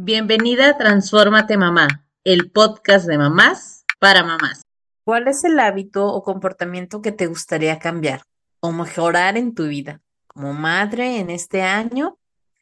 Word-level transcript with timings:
Bienvenida 0.00 0.68
a 0.68 0.78
Transfórmate 0.78 1.56
Mamá, 1.56 2.06
el 2.22 2.52
podcast 2.52 3.08
de 3.08 3.18
mamás 3.18 3.84
para 3.98 4.22
mamás. 4.22 4.62
¿Cuál 5.02 5.26
es 5.26 5.42
el 5.42 5.58
hábito 5.58 6.06
o 6.06 6.22
comportamiento 6.22 7.02
que 7.02 7.10
te 7.10 7.26
gustaría 7.26 7.80
cambiar 7.80 8.22
o 8.60 8.70
mejorar 8.70 9.36
en 9.36 9.56
tu 9.56 9.66
vida 9.66 10.00
como 10.28 10.52
madre 10.52 11.18
en 11.18 11.30
este 11.30 11.62
año? 11.62 12.16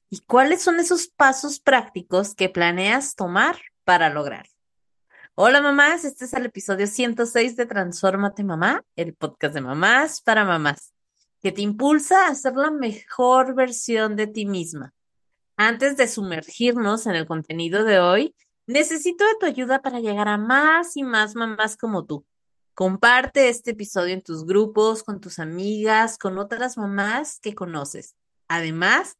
¿Y 0.09 0.21
cuáles 0.21 0.63
son 0.63 0.81
esos 0.81 1.09
pasos 1.09 1.61
prácticos 1.61 2.35
que 2.35 2.49
planeas 2.49 3.17
tomar 3.17 3.59
para 3.85 4.09
lograr? 4.09 4.47
Hola 5.35 5.61
mamás, 5.61 6.07
este 6.07 6.25
es 6.25 6.33
el 6.33 6.47
episodio 6.47 6.87
106 6.87 7.55
de 7.55 7.67
Transfórmate 7.67 8.45
Mamá, 8.45 8.83
el 8.97 9.13
podcast 9.13 9.53
de 9.53 9.61
mamás 9.61 10.23
para 10.23 10.47
mamás, 10.47 10.95
que 11.43 11.53
te 11.53 11.61
impulsa 11.61 12.29
a 12.29 12.35
ser 12.35 12.55
la 12.55 12.71
mejor 12.71 13.55
versión 13.55 14.17
de 14.17 14.27
ti 14.27 14.47
misma 14.47 14.95
antes 15.57 15.97
de 15.97 16.09
sumergirnos 16.09 17.07
en 17.07 17.17
el 17.17 17.27
contenido 17.27 17.85
de 17.85 17.99
hoy, 17.99 18.35
necesito 18.67 19.25
de 19.25 19.37
tu 19.41 19.47
ayuda 19.47 19.81
para 19.83 20.01
llegar 20.01 20.29
a 20.29 20.39
más 20.39 20.97
y 20.97 21.03
más 21.03 21.35
mamás 21.35 21.77
como 21.77 22.05
tú. 22.05 22.27
Comparte 22.75 23.49
este 23.49 23.71
episodio 23.71 24.13
en 24.13 24.23
tus 24.23 24.45
grupos, 24.45 25.03
con 25.03 25.21
tus 25.21 25.39
amigas, 25.39 26.19
con 26.19 26.37
otras 26.37 26.77
mamás 26.77 27.41
que 27.41 27.55
conoces. 27.55 28.17
Además, 28.49 29.17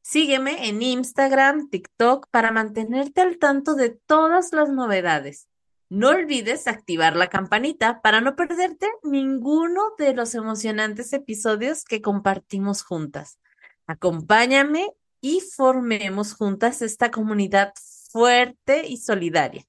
sígueme 0.00 0.68
en 0.68 0.80
Instagram, 0.80 1.70
TikTok 1.70 2.28
para 2.30 2.52
mantenerte 2.52 3.20
al 3.20 3.38
tanto 3.38 3.74
de 3.74 3.90
todas 3.90 4.52
las 4.52 4.68
novedades. 4.68 5.48
No 5.88 6.10
olvides 6.10 6.68
activar 6.68 7.16
la 7.16 7.26
campanita 7.26 8.00
para 8.00 8.20
no 8.20 8.36
perderte 8.36 8.86
ninguno 9.02 9.92
de 9.98 10.14
los 10.14 10.36
emocionantes 10.36 11.12
episodios 11.12 11.84
que 11.84 12.00
compartimos 12.00 12.84
juntas. 12.84 13.40
Acompáñame 13.88 14.94
y 15.20 15.40
formemos 15.40 16.34
juntas 16.34 16.82
esta 16.82 17.10
comunidad 17.10 17.72
fuerte 18.10 18.86
y 18.86 18.96
solidaria. 18.96 19.64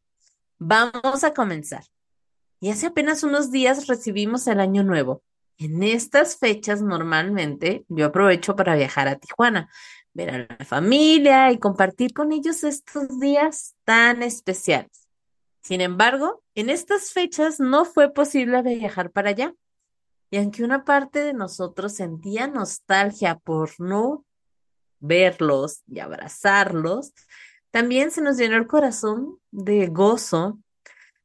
Vamos 0.58 1.24
a 1.24 1.34
comenzar. 1.34 1.84
Y 2.60 2.70
hace 2.70 2.88
apenas 2.88 3.24
unos 3.24 3.52
días 3.52 3.88
recibimos 3.88 4.48
el 4.48 4.60
año 4.60 4.84
nuevo. 4.84 5.24
En 5.58 5.84
estas 5.84 6.38
fechas 6.38 6.82
normalmente 6.82 7.86
yo 7.88 8.08
aprovecho 8.08 8.56
para 8.56 8.76
viajar 8.76 9.08
a 9.08 9.18
Tijuana, 9.18 9.70
ver 10.14 10.30
a 10.30 10.56
la 10.58 10.66
familia 10.66 11.52
y 11.52 11.60
compartir 11.60 12.14
con 12.14 12.32
ellos 12.32 12.64
estos 12.64 13.20
días 13.20 13.76
tan 13.84 14.24
especiales. 14.24 15.08
Sin 15.62 15.82
embargo, 15.82 16.44
en 16.56 16.70
estas 16.70 17.12
fechas 17.12 17.60
no 17.60 17.86
fue 17.86 18.12
posible 18.12 18.62
viajar 18.62 19.12
para 19.12 19.30
allá. 19.30 19.54
Y 20.32 20.38
aunque 20.38 20.64
una 20.64 20.86
parte 20.86 21.20
de 21.24 21.34
nosotros 21.34 21.94
sentía 21.94 22.48
nostalgia 22.48 23.38
por 23.38 23.80
no 23.80 24.26
verlos 25.02 25.82
y 25.88 26.00
abrazarlos, 26.00 27.14
también 27.72 28.12
se 28.12 28.22
nos 28.22 28.38
llenó 28.38 28.58
el 28.58 28.68
corazón 28.68 29.40
de 29.52 29.88
gozo 29.88 30.60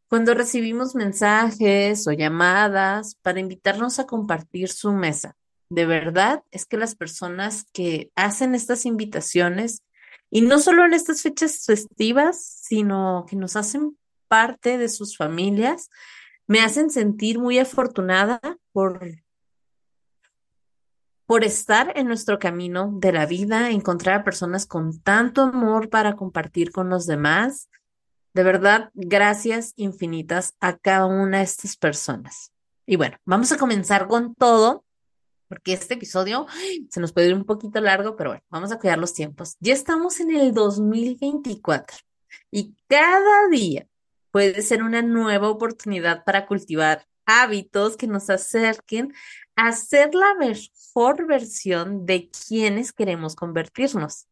cuando 0.08 0.34
recibimos 0.34 0.94
mensajes 0.94 2.06
o 2.06 2.12
llamadas 2.12 3.16
para 3.22 3.40
invitarnos 3.40 3.98
a 3.98 4.06
compartir 4.06 4.68
su 4.68 4.92
mesa. 4.92 5.36
De 5.68 5.84
verdad 5.84 6.44
es 6.52 6.64
que 6.64 6.76
las 6.76 6.94
personas 6.94 7.66
que 7.72 8.10
hacen 8.14 8.54
estas 8.54 8.86
invitaciones, 8.86 9.82
y 10.30 10.42
no 10.42 10.60
solo 10.60 10.84
en 10.84 10.94
estas 10.94 11.22
fechas 11.22 11.64
festivas, 11.66 12.60
sino 12.62 13.26
que 13.28 13.36
nos 13.36 13.56
hacen 13.56 13.96
parte 14.28 14.78
de 14.78 14.88
sus 14.88 15.16
familias, 15.16 15.90
me 16.46 16.60
hacen 16.60 16.90
sentir 16.90 17.38
muy 17.40 17.58
afortunada 17.58 18.40
por 18.72 19.00
por 21.26 21.44
estar 21.44 21.92
en 21.96 22.06
nuestro 22.06 22.38
camino 22.38 22.92
de 22.94 23.12
la 23.12 23.26
vida, 23.26 23.70
encontrar 23.70 24.20
a 24.20 24.24
personas 24.24 24.64
con 24.64 25.00
tanto 25.00 25.42
amor 25.42 25.90
para 25.90 26.14
compartir 26.14 26.70
con 26.70 26.88
los 26.88 27.06
demás. 27.06 27.68
De 28.32 28.44
verdad, 28.44 28.90
gracias 28.94 29.72
infinitas 29.76 30.54
a 30.60 30.78
cada 30.78 31.06
una 31.06 31.38
de 31.38 31.44
estas 31.44 31.76
personas. 31.76 32.52
Y 32.86 32.94
bueno, 32.94 33.16
vamos 33.24 33.50
a 33.50 33.58
comenzar 33.58 34.06
con 34.06 34.34
todo, 34.36 34.84
porque 35.48 35.72
este 35.72 35.94
episodio 35.94 36.46
se 36.90 37.00
nos 37.00 37.12
puede 37.12 37.28
ir 37.28 37.34
un 37.34 37.44
poquito 37.44 37.80
largo, 37.80 38.14
pero 38.14 38.30
bueno, 38.30 38.44
vamos 38.48 38.70
a 38.70 38.78
cuidar 38.78 38.98
los 38.98 39.12
tiempos. 39.12 39.56
Ya 39.58 39.74
estamos 39.74 40.20
en 40.20 40.30
el 40.30 40.54
2024 40.54 41.96
y 42.52 42.76
cada 42.86 43.48
día 43.50 43.88
puede 44.30 44.62
ser 44.62 44.84
una 44.84 45.02
nueva 45.02 45.48
oportunidad 45.48 46.24
para 46.24 46.46
cultivar 46.46 47.04
hábitos 47.26 47.96
que 47.96 48.06
nos 48.06 48.30
acerquen 48.30 49.12
a 49.56 49.72
ser 49.72 50.14
la 50.14 50.34
mejor 50.34 51.26
versión 51.26 52.06
de 52.06 52.30
quienes 52.30 52.92
queremos 52.92 53.34
convertirnos. 53.34 54.26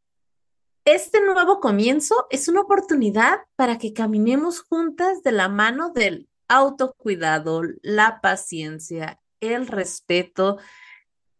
Este 0.84 1.22
nuevo 1.22 1.60
comienzo 1.60 2.26
es 2.30 2.48
una 2.48 2.60
oportunidad 2.60 3.38
para 3.56 3.78
que 3.78 3.94
caminemos 3.94 4.60
juntas 4.60 5.22
de 5.22 5.32
la 5.32 5.48
mano 5.48 5.90
del 5.90 6.28
autocuidado, 6.46 7.62
la 7.82 8.20
paciencia, 8.20 9.18
el 9.40 9.66
respeto 9.66 10.58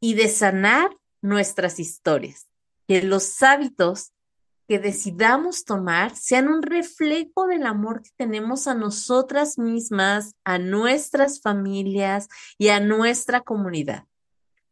y 0.00 0.14
de 0.14 0.28
sanar 0.28 0.96
nuestras 1.20 1.78
historias. 1.78 2.48
Que 2.88 3.02
los 3.02 3.42
hábitos 3.42 4.13
que 4.66 4.78
decidamos 4.78 5.64
tomar 5.64 6.16
sean 6.16 6.48
un 6.48 6.62
reflejo 6.62 7.46
del 7.46 7.66
amor 7.66 8.02
que 8.02 8.10
tenemos 8.16 8.66
a 8.66 8.74
nosotras 8.74 9.58
mismas, 9.58 10.34
a 10.44 10.58
nuestras 10.58 11.40
familias 11.40 12.28
y 12.58 12.68
a 12.68 12.80
nuestra 12.80 13.42
comunidad. 13.42 14.04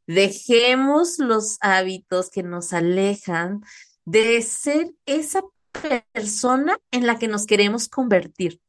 Dejemos 0.06 1.19
los 1.19 1.58
hábitos 1.60 2.30
que 2.30 2.42
nos 2.42 2.72
alejan 2.72 3.62
de 4.04 4.42
ser 4.42 4.92
esa 5.06 5.42
persona 6.12 6.78
en 6.91 7.06
la 7.06 7.19
que 7.19 7.28
nos 7.28 7.47
queremos 7.47 7.88
convertir. 7.88 8.60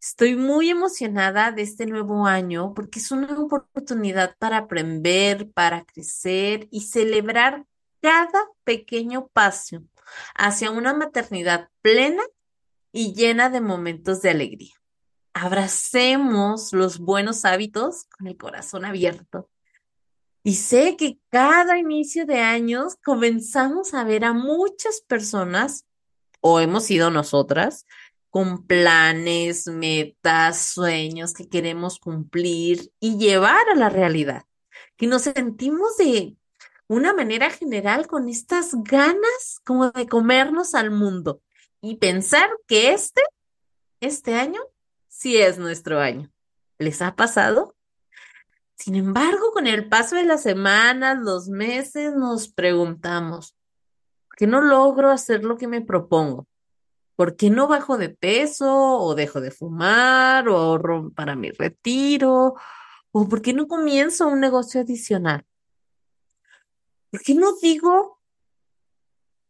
Estoy 0.00 0.34
muy 0.34 0.70
emocionada 0.70 1.52
de 1.52 1.62
este 1.62 1.84
nuevo 1.84 2.26
año 2.26 2.72
porque 2.72 3.00
es 3.00 3.10
una 3.10 3.38
oportunidad 3.38 4.34
para 4.38 4.56
aprender, 4.56 5.50
para 5.50 5.84
crecer 5.84 6.68
y 6.70 6.82
celebrar 6.82 7.66
cada 8.00 8.46
pequeño 8.64 9.28
paso 9.28 9.82
hacia 10.34 10.70
una 10.70 10.94
maternidad 10.94 11.68
plena 11.82 12.22
y 12.92 13.14
llena 13.14 13.50
de 13.50 13.60
momentos 13.60 14.22
de 14.22 14.30
alegría. 14.30 14.74
Abracemos 15.32 16.72
los 16.72 16.98
buenos 16.98 17.44
hábitos 17.44 18.04
con 18.04 18.26
el 18.26 18.36
corazón 18.36 18.84
abierto. 18.84 19.48
Y 20.42 20.54
sé 20.54 20.96
que 20.96 21.18
cada 21.30 21.78
inicio 21.78 22.26
de 22.26 22.40
años 22.40 22.96
comenzamos 23.04 23.94
a 23.94 24.04
ver 24.04 24.24
a 24.24 24.32
muchas 24.32 25.02
personas, 25.02 25.86
o 26.40 26.60
hemos 26.60 26.84
sido 26.84 27.10
nosotras, 27.10 27.86
con 28.30 28.66
planes, 28.66 29.66
metas, 29.66 30.58
sueños 30.58 31.34
que 31.34 31.48
queremos 31.48 31.98
cumplir 31.98 32.90
y 33.00 33.18
llevar 33.18 33.68
a 33.68 33.74
la 33.74 33.90
realidad, 33.90 34.44
que 34.96 35.06
nos 35.06 35.22
sentimos 35.22 35.96
de 35.98 36.36
una 36.90 37.12
manera 37.14 37.50
general 37.50 38.08
con 38.08 38.28
estas 38.28 38.74
ganas 38.82 39.60
como 39.64 39.92
de 39.92 40.08
comernos 40.08 40.74
al 40.74 40.90
mundo 40.90 41.40
y 41.80 41.98
pensar 41.98 42.50
que 42.66 42.92
este, 42.92 43.22
este 44.00 44.34
año, 44.34 44.60
sí 45.06 45.38
es 45.38 45.56
nuestro 45.56 46.00
año. 46.00 46.32
¿Les 46.78 47.00
ha 47.00 47.14
pasado? 47.14 47.76
Sin 48.74 48.96
embargo, 48.96 49.52
con 49.52 49.68
el 49.68 49.88
paso 49.88 50.16
de 50.16 50.24
las 50.24 50.42
semanas, 50.42 51.16
los 51.20 51.48
meses, 51.48 52.12
nos 52.16 52.48
preguntamos, 52.48 53.54
¿por 54.26 54.36
qué 54.36 54.46
no 54.48 54.60
logro 54.60 55.12
hacer 55.12 55.44
lo 55.44 55.56
que 55.56 55.68
me 55.68 55.82
propongo? 55.82 56.48
¿Por 57.14 57.36
qué 57.36 57.50
no 57.50 57.68
bajo 57.68 57.98
de 57.98 58.08
peso 58.08 58.98
o 58.98 59.14
dejo 59.14 59.40
de 59.40 59.52
fumar 59.52 60.48
o 60.48 60.56
ahorro 60.56 61.12
para 61.12 61.36
mi 61.36 61.52
retiro? 61.52 62.56
¿O 63.12 63.28
por 63.28 63.42
qué 63.42 63.52
no 63.52 63.68
comienzo 63.68 64.26
un 64.26 64.40
negocio 64.40 64.80
adicional? 64.80 65.46
¿Por 67.10 67.22
qué 67.22 67.34
no 67.34 67.56
digo 67.56 68.20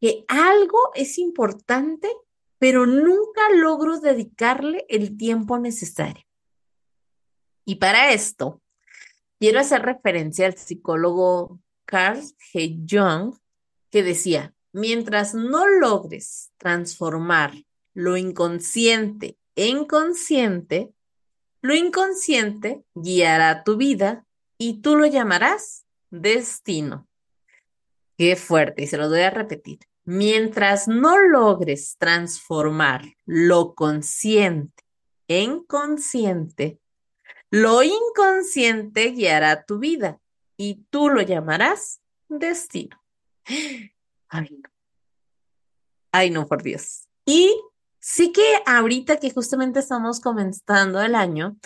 que 0.01 0.25
algo 0.29 0.79
es 0.95 1.19
importante, 1.19 2.11
pero 2.59 2.87
nunca 2.87 3.51
logro 3.55 4.01
dedicarle 4.01 4.87
el 4.89 5.17
tiempo 5.17 5.59
necesario? 5.59 6.25
Y 7.65 7.77
para 7.77 8.13
esto, 8.13 8.63
quiero 9.39 9.61
hacer 9.61 9.83
referencia 9.83 10.47
al 10.47 10.57
psicólogo 10.57 11.61
Carl 11.85 12.23
G. 12.53 12.87
Jung, 12.89 13.37
que 13.91 14.03
decía, 14.03 14.55
mientras 14.73 15.35
no 15.35 15.67
logres 15.67 16.53
transformar 16.57 17.53
lo 17.93 18.17
inconsciente 18.17 19.37
en 19.57 19.85
consciente, 19.85 20.95
lo 21.61 21.75
inconsciente 21.75 22.85
guiará 22.95 23.65
tu 23.65 23.77
vida 23.77 24.27
y 24.57 24.81
tú 24.81 24.97
lo 24.97 25.07
llamarás 25.07 25.85
destino. 26.11 27.10
Qué 28.21 28.37
fuerte, 28.37 28.83
y 28.83 28.87
se 28.87 28.99
lo 28.99 29.09
voy 29.09 29.23
a 29.23 29.31
repetir. 29.31 29.79
Mientras 30.05 30.89
no 30.89 31.17
logres 31.19 31.97
transformar 31.97 33.03
lo 33.25 33.75
consciente 33.75 34.85
en 35.27 35.65
consciente, 35.65 36.79
lo 37.51 37.83
inconsciente 37.83 39.13
guiará 39.13 39.65
tu 39.65 39.79
vida 39.79 40.21
y 40.59 40.85
tú 40.91 41.09
lo 41.09 41.23
llamarás 41.23 42.03
destino. 42.29 43.03
Ay, 44.29 44.49
no. 44.51 44.71
Ay, 46.13 46.29
no, 46.29 46.47
por 46.47 46.63
Dios. 46.63 47.09
Y 47.25 47.59
sí 48.01 48.33
que 48.33 48.45
ahorita 48.67 49.17
que 49.17 49.31
justamente 49.31 49.81
estamos 49.81 50.21
comenzando 50.21 51.01
el 51.01 51.15
año, 51.15 51.57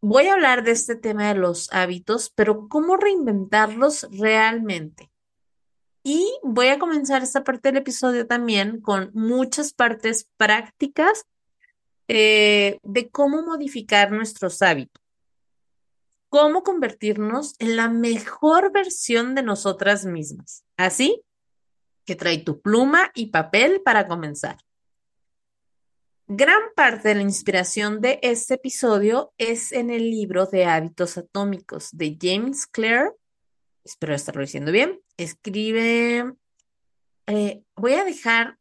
voy 0.00 0.28
a 0.28 0.34
hablar 0.34 0.62
de 0.62 0.70
este 0.70 0.94
tema 0.94 1.26
de 1.26 1.40
los 1.40 1.72
hábitos, 1.72 2.30
pero 2.36 2.68
cómo 2.68 2.96
reinventarlos 2.96 4.06
realmente. 4.12 5.10
Y 6.08 6.38
voy 6.44 6.68
a 6.68 6.78
comenzar 6.78 7.24
esta 7.24 7.42
parte 7.42 7.70
del 7.70 7.78
episodio 7.78 8.28
también 8.28 8.80
con 8.80 9.10
muchas 9.12 9.72
partes 9.72 10.30
prácticas 10.36 11.26
eh, 12.06 12.78
de 12.84 13.08
cómo 13.10 13.42
modificar 13.42 14.12
nuestros 14.12 14.62
hábitos, 14.62 15.02
cómo 16.28 16.62
convertirnos 16.62 17.56
en 17.58 17.74
la 17.74 17.88
mejor 17.88 18.70
versión 18.70 19.34
de 19.34 19.42
nosotras 19.42 20.04
mismas. 20.04 20.62
Así 20.76 21.24
que 22.04 22.14
trae 22.14 22.38
tu 22.38 22.60
pluma 22.60 23.10
y 23.12 23.32
papel 23.32 23.82
para 23.82 24.06
comenzar. 24.06 24.58
Gran 26.28 26.62
parte 26.76 27.08
de 27.08 27.14
la 27.16 27.22
inspiración 27.22 28.00
de 28.00 28.20
este 28.22 28.54
episodio 28.54 29.32
es 29.38 29.72
en 29.72 29.90
el 29.90 30.08
libro 30.08 30.46
de 30.46 30.66
hábitos 30.66 31.18
atómicos 31.18 31.88
de 31.90 32.16
James 32.16 32.64
Clear. 32.68 33.12
Espero 33.86 34.14
estarlo 34.14 34.40
diciendo 34.40 34.72
bien. 34.72 35.00
Escribe, 35.16 36.34
eh, 37.28 37.62
voy 37.76 37.92
a 37.92 38.04
dejar 38.04 38.58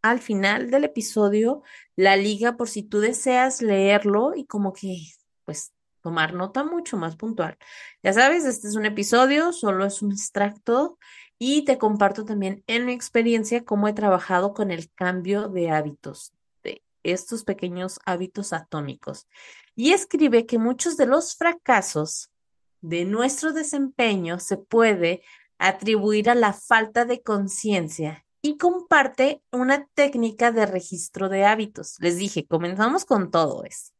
al 0.00 0.20
final 0.20 0.70
del 0.70 0.84
episodio 0.84 1.64
la 1.96 2.16
liga 2.16 2.56
por 2.56 2.68
si 2.68 2.84
tú 2.84 3.00
deseas 3.00 3.62
leerlo 3.62 4.36
y 4.36 4.46
como 4.46 4.72
que, 4.72 4.96
pues, 5.44 5.72
tomar 6.02 6.34
nota 6.34 6.62
mucho 6.62 6.96
más 6.96 7.16
puntual. 7.16 7.58
Ya 8.00 8.12
sabes, 8.12 8.44
este 8.44 8.68
es 8.68 8.76
un 8.76 8.86
episodio, 8.86 9.52
solo 9.52 9.84
es 9.84 10.02
un 10.02 10.12
extracto 10.12 10.96
y 11.36 11.64
te 11.64 11.76
comparto 11.76 12.24
también 12.24 12.62
en 12.68 12.86
mi 12.86 12.92
experiencia 12.92 13.64
cómo 13.64 13.88
he 13.88 13.92
trabajado 13.92 14.54
con 14.54 14.70
el 14.70 14.88
cambio 14.92 15.48
de 15.48 15.70
hábitos, 15.70 16.32
de 16.62 16.84
estos 17.02 17.42
pequeños 17.42 17.98
hábitos 18.06 18.52
atómicos. 18.52 19.26
Y 19.74 19.94
escribe 19.94 20.46
que 20.46 20.58
muchos 20.58 20.96
de 20.96 21.06
los 21.06 21.34
fracasos 21.34 22.30
de 22.80 23.04
nuestro 23.04 23.52
desempeño 23.52 24.38
se 24.38 24.56
puede 24.56 25.22
atribuir 25.58 26.30
a 26.30 26.34
la 26.34 26.52
falta 26.52 27.04
de 27.04 27.22
conciencia 27.22 28.24
y 28.42 28.56
comparte 28.56 29.42
una 29.52 29.86
técnica 29.94 30.50
de 30.52 30.66
registro 30.66 31.28
de 31.28 31.44
hábitos. 31.44 31.96
Les 32.00 32.16
dije, 32.16 32.46
comenzamos 32.46 33.04
con 33.04 33.30
todo 33.30 33.64
esto. 33.64 33.94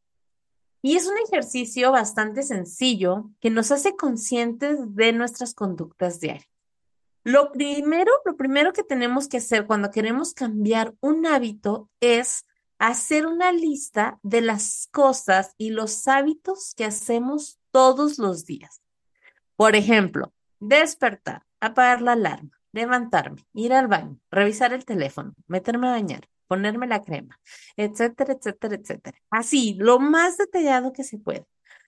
Y 0.81 0.95
es 0.95 1.05
un 1.05 1.17
ejercicio 1.27 1.91
bastante 1.91 2.41
sencillo 2.41 3.29
que 3.39 3.51
nos 3.51 3.71
hace 3.71 3.95
conscientes 3.95 4.77
de 4.95 5.13
nuestras 5.13 5.53
conductas 5.53 6.19
diarias. 6.19 6.47
Lo 7.23 7.51
primero, 7.51 8.11
lo 8.25 8.35
primero 8.35 8.73
que 8.73 8.83
tenemos 8.83 9.27
que 9.27 9.37
hacer 9.37 9.67
cuando 9.67 9.91
queremos 9.91 10.33
cambiar 10.33 10.95
un 11.01 11.27
hábito 11.27 11.91
es 11.99 12.45
hacer 12.79 13.27
una 13.27 13.51
lista 13.51 14.19
de 14.23 14.41
las 14.41 14.87
cosas 14.91 15.53
y 15.59 15.69
los 15.69 16.07
hábitos 16.07 16.73
que 16.75 16.83
hacemos 16.83 17.60
todos 17.71 18.17
los 18.17 18.45
días. 18.45 18.81
Por 19.55 19.75
ejemplo, 19.75 20.33
despertar, 20.59 21.43
apagar 21.59 22.01
la 22.01 22.13
alarma, 22.13 22.59
levantarme, 22.71 23.45
ir 23.53 23.73
al 23.73 23.87
baño, 23.87 24.19
revisar 24.29 24.73
el 24.73 24.85
teléfono, 24.85 25.33
meterme 25.47 25.87
a 25.87 25.91
bañar, 25.91 26.27
ponerme 26.47 26.87
la 26.87 27.01
crema, 27.01 27.39
etcétera, 27.75 28.33
etcétera, 28.33 28.75
etcétera. 28.75 29.17
Así, 29.29 29.75
lo 29.79 29.99
más 29.99 30.37
detallado 30.37 30.93
que 30.93 31.03
se 31.03 31.17
pueda, 31.17 31.45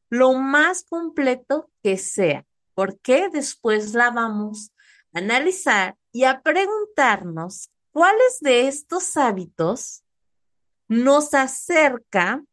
lo 0.09 0.33
más 0.33 0.83
completo 0.83 1.69
que 1.81 1.97
sea, 1.97 2.45
porque 2.73 3.29
después 3.31 3.93
la 3.93 4.11
vamos 4.11 4.73
analizar 5.13 5.95
y 6.11 6.25
a 6.25 6.41
preguntarnos 6.41 7.69
cuáles 7.91 8.39
de 8.41 8.67
estos 8.67 9.15
hábitos 9.15 10.03
nos 10.87 11.33
acerca 11.33 12.43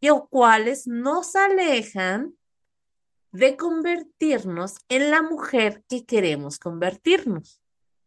y 0.00 0.10
o 0.10 0.28
cuáles 0.28 0.86
nos 0.86 1.34
alejan 1.36 2.34
de 3.32 3.56
convertirnos 3.56 4.76
en 4.88 5.10
la 5.10 5.22
mujer 5.22 5.84
que 5.88 6.04
queremos 6.04 6.58
convertirnos. 6.58 7.60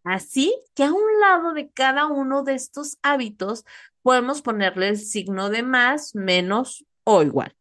Así 0.03 0.55
que 0.73 0.83
a 0.83 0.91
un 0.91 1.19
lado 1.19 1.53
de 1.53 1.69
cada 1.69 2.07
uno 2.07 2.43
de 2.43 2.55
estos 2.55 2.97
hábitos 3.03 3.65
podemos 4.01 4.41
ponerle 4.41 4.89
el 4.89 4.97
signo 4.97 5.49
de 5.49 5.63
más, 5.63 6.15
menos 6.15 6.85
o 7.03 7.21
igual. 7.21 7.55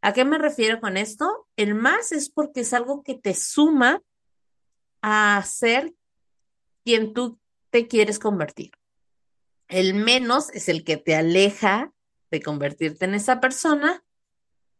¿A 0.00 0.12
qué 0.12 0.24
me 0.24 0.38
refiero 0.38 0.80
con 0.80 0.96
esto? 0.96 1.48
El 1.56 1.74
más 1.74 2.12
es 2.12 2.30
porque 2.30 2.60
es 2.60 2.72
algo 2.72 3.02
que 3.02 3.14
te 3.14 3.34
suma 3.34 4.02
a 5.02 5.42
ser 5.44 5.94
quien 6.84 7.12
tú 7.12 7.38
te 7.70 7.88
quieres 7.88 8.18
convertir. 8.18 8.70
El 9.68 9.94
menos 9.94 10.50
es 10.50 10.68
el 10.68 10.84
que 10.84 10.96
te 10.96 11.16
aleja 11.16 11.92
convertirte 12.40 13.04
en 13.04 13.14
esa 13.14 13.40
persona 13.40 14.04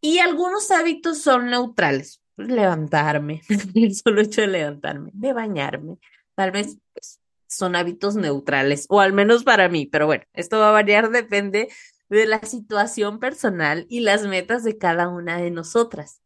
y 0.00 0.18
algunos 0.18 0.70
hábitos 0.70 1.22
son 1.22 1.50
neutrales. 1.50 2.22
Levantarme, 2.36 3.42
el 3.74 3.94
solo 3.94 4.20
hecho 4.20 4.42
de 4.42 4.48
levantarme, 4.48 5.10
de 5.14 5.32
bañarme, 5.32 5.98
tal 6.34 6.50
vez 6.50 6.76
pues, 6.92 7.18
son 7.48 7.76
hábitos 7.76 8.14
neutrales, 8.16 8.86
o 8.88 9.00
al 9.00 9.12
menos 9.12 9.42
para 9.42 9.68
mí, 9.68 9.86
pero 9.86 10.06
bueno, 10.06 10.24
esto 10.34 10.58
va 10.58 10.68
a 10.68 10.72
variar, 10.72 11.10
depende 11.10 11.68
de 12.08 12.26
la 12.26 12.40
situación 12.40 13.18
personal 13.18 13.86
y 13.88 14.00
las 14.00 14.26
metas 14.26 14.64
de 14.64 14.78
cada 14.78 15.08
una 15.08 15.38
de 15.38 15.50
nosotras. 15.50 16.20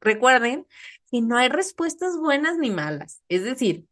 recuerden 0.00 0.66
y 1.10 1.22
no 1.22 1.36
hay 1.36 1.48
respuestas 1.48 2.16
buenas 2.18 2.58
ni 2.58 2.70
malas. 2.70 3.22
Es 3.28 3.44
decir, 3.44 3.86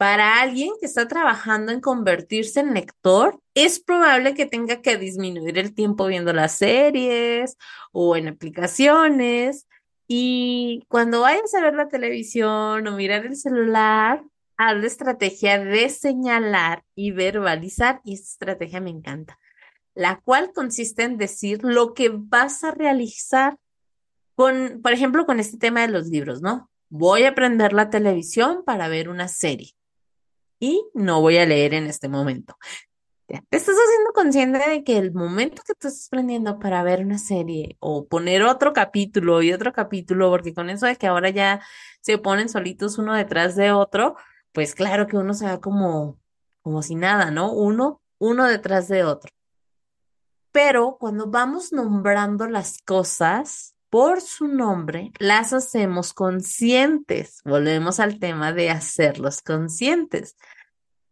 para 0.00 0.40
alguien 0.40 0.72
que 0.80 0.86
está 0.86 1.06
trabajando 1.08 1.72
en 1.72 1.82
convertirse 1.82 2.60
en 2.60 2.72
lector, 2.72 3.38
es 3.52 3.80
probable 3.80 4.32
que 4.32 4.46
tenga 4.46 4.80
que 4.80 4.96
disminuir 4.96 5.58
el 5.58 5.74
tiempo 5.74 6.06
viendo 6.06 6.32
las 6.32 6.56
series 6.56 7.58
o 7.92 8.16
en 8.16 8.28
aplicaciones. 8.28 9.66
Y 10.08 10.86
cuando 10.88 11.20
vayas 11.20 11.52
a 11.52 11.60
ver 11.60 11.74
la 11.74 11.88
televisión 11.88 12.86
o 12.86 12.96
mirar 12.96 13.26
el 13.26 13.36
celular, 13.36 14.24
haz 14.56 14.76
la 14.78 14.86
estrategia 14.86 15.62
de 15.62 15.90
señalar 15.90 16.82
y 16.94 17.10
verbalizar. 17.10 18.00
Y 18.02 18.14
esta 18.14 18.30
estrategia 18.30 18.80
me 18.80 18.88
encanta, 18.88 19.38
la 19.94 20.18
cual 20.24 20.52
consiste 20.54 21.02
en 21.02 21.18
decir 21.18 21.62
lo 21.62 21.92
que 21.92 22.08
vas 22.10 22.64
a 22.64 22.70
realizar 22.70 23.58
con, 24.34 24.80
por 24.82 24.92
ejemplo, 24.92 25.26
con 25.26 25.40
este 25.40 25.58
tema 25.58 25.82
de 25.82 25.88
los 25.88 26.06
libros, 26.06 26.40
¿no? 26.40 26.70
Voy 26.88 27.24
a 27.24 27.34
prender 27.34 27.74
la 27.74 27.90
televisión 27.90 28.64
para 28.64 28.88
ver 28.88 29.10
una 29.10 29.28
serie 29.28 29.74
y 30.60 30.86
no 30.94 31.20
voy 31.20 31.38
a 31.38 31.46
leer 31.46 31.74
en 31.74 31.86
este 31.86 32.08
momento. 32.08 32.56
Te 33.26 33.36
estás 33.56 33.76
haciendo 33.76 34.12
consciente 34.12 34.58
de 34.58 34.82
que 34.82 34.98
el 34.98 35.12
momento 35.12 35.62
que 35.64 35.74
tú 35.74 35.86
estás 35.88 36.08
prendiendo 36.08 36.58
para 36.58 36.82
ver 36.82 37.04
una 37.04 37.18
serie 37.18 37.76
o 37.78 38.06
poner 38.06 38.42
otro 38.42 38.72
capítulo 38.72 39.40
y 39.40 39.52
otro 39.52 39.72
capítulo, 39.72 40.30
porque 40.30 40.52
con 40.52 40.68
eso 40.68 40.86
de 40.86 40.96
que 40.96 41.06
ahora 41.06 41.30
ya 41.30 41.60
se 42.00 42.18
ponen 42.18 42.48
solitos 42.48 42.98
uno 42.98 43.14
detrás 43.14 43.54
de 43.54 43.70
otro, 43.70 44.16
pues 44.52 44.74
claro 44.74 45.06
que 45.06 45.16
uno 45.16 45.32
se 45.34 45.46
va 45.46 45.60
como, 45.60 46.18
como 46.60 46.82
si 46.82 46.96
nada, 46.96 47.30
¿no? 47.30 47.52
Uno, 47.52 48.02
uno 48.18 48.46
detrás 48.46 48.88
de 48.88 49.04
otro. 49.04 49.30
Pero 50.50 50.96
cuando 50.98 51.28
vamos 51.28 51.72
nombrando 51.72 52.48
las 52.48 52.78
cosas, 52.82 53.69
por 53.90 54.20
su 54.20 54.46
nombre, 54.46 55.12
las 55.18 55.52
hacemos 55.52 56.14
conscientes. 56.14 57.40
Volvemos 57.44 57.98
al 57.98 58.20
tema 58.20 58.52
de 58.52 58.70
hacerlos 58.70 59.42
conscientes. 59.42 60.36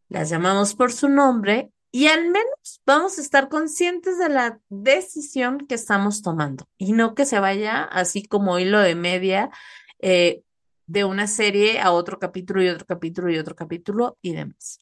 Las 0.09 0.31
llamamos 0.31 0.75
por 0.75 0.93
su 0.93 1.09
nombre 1.09 1.73
y 1.91 2.07
al 2.07 2.31
menos 2.31 2.81
vamos 2.87 3.19
a 3.19 3.21
estar 3.21 3.49
conscientes 3.49 4.19
de 4.19 4.29
la 4.29 4.61
decisión 4.69 5.67
que 5.67 5.75
estamos 5.75 6.23
tomando 6.23 6.69
y 6.79 6.93
no 6.93 7.15
que 7.15 7.27
se 7.27 7.41
vaya 7.41 7.83
así 7.83 8.23
como 8.23 8.59
hilo 8.59 8.79
de 8.79 8.95
media 8.95 9.51
eh, 9.99 10.43
de 10.87 11.05
una 11.05 11.27
serie 11.27 11.81
a 11.81 11.91
otro 11.91 12.19
capítulo 12.19 12.63
y 12.63 12.69
otro 12.69 12.87
capítulo 12.87 13.31
y 13.31 13.39
otro 13.39 13.57
capítulo 13.57 14.19
y 14.23 14.35
demás. 14.35 14.81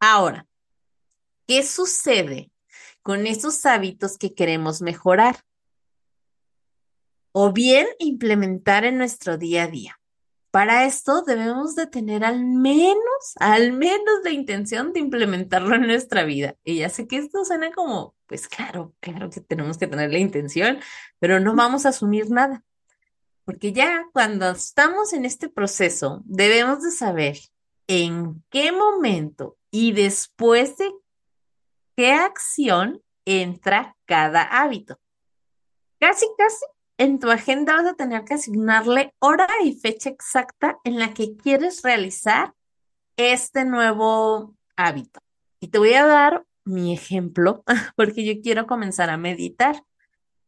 Ahora, 0.00 0.46
¿qué 1.46 1.62
sucede 1.62 2.50
con 3.02 3.26
esos 3.26 3.64
hábitos 3.64 4.18
que 4.18 4.34
queremos 4.34 4.82
mejorar? 4.82 5.36
O 7.38 7.52
bien 7.52 7.86
implementar 7.98 8.86
en 8.86 8.96
nuestro 8.96 9.36
día 9.36 9.64
a 9.64 9.66
día. 9.66 10.00
Para 10.50 10.86
esto 10.86 11.20
debemos 11.20 11.74
de 11.74 11.86
tener 11.86 12.24
al 12.24 12.42
menos, 12.42 13.34
al 13.38 13.74
menos 13.74 14.20
la 14.24 14.30
intención 14.30 14.94
de 14.94 15.00
implementarlo 15.00 15.74
en 15.74 15.82
nuestra 15.82 16.24
vida. 16.24 16.56
Y 16.64 16.78
ya 16.78 16.88
sé 16.88 17.06
que 17.06 17.18
esto 17.18 17.44
suena 17.44 17.70
como, 17.72 18.14
pues 18.24 18.48
claro, 18.48 18.94
claro 19.00 19.28
que 19.28 19.42
tenemos 19.42 19.76
que 19.76 19.86
tener 19.86 20.10
la 20.10 20.18
intención, 20.18 20.78
pero 21.18 21.38
no 21.38 21.54
vamos 21.54 21.84
a 21.84 21.90
asumir 21.90 22.30
nada. 22.30 22.64
Porque 23.44 23.74
ya 23.74 24.06
cuando 24.14 24.48
estamos 24.48 25.12
en 25.12 25.26
este 25.26 25.50
proceso, 25.50 26.22
debemos 26.24 26.82
de 26.84 26.90
saber 26.90 27.36
en 27.86 28.42
qué 28.48 28.72
momento 28.72 29.58
y 29.70 29.92
después 29.92 30.78
de 30.78 30.90
qué 31.98 32.12
acción 32.12 33.02
entra 33.26 33.94
cada 34.06 34.40
hábito. 34.40 34.98
Casi, 36.00 36.26
casi 36.38 36.64
en 36.98 37.18
tu 37.18 37.30
agenda 37.30 37.74
vas 37.74 37.86
a 37.86 37.94
tener 37.94 38.24
que 38.24 38.34
asignarle 38.34 39.14
hora 39.18 39.48
y 39.64 39.74
fecha 39.74 40.10
exacta 40.10 40.78
en 40.84 40.98
la 40.98 41.12
que 41.12 41.36
quieres 41.36 41.82
realizar 41.82 42.54
este 43.16 43.64
nuevo 43.64 44.54
hábito. 44.76 45.20
Y 45.60 45.68
te 45.68 45.78
voy 45.78 45.94
a 45.94 46.06
dar 46.06 46.46
mi 46.64 46.92
ejemplo 46.92 47.64
porque 47.96 48.24
yo 48.24 48.40
quiero 48.42 48.66
comenzar 48.66 49.10
a 49.10 49.16
meditar. 49.16 49.82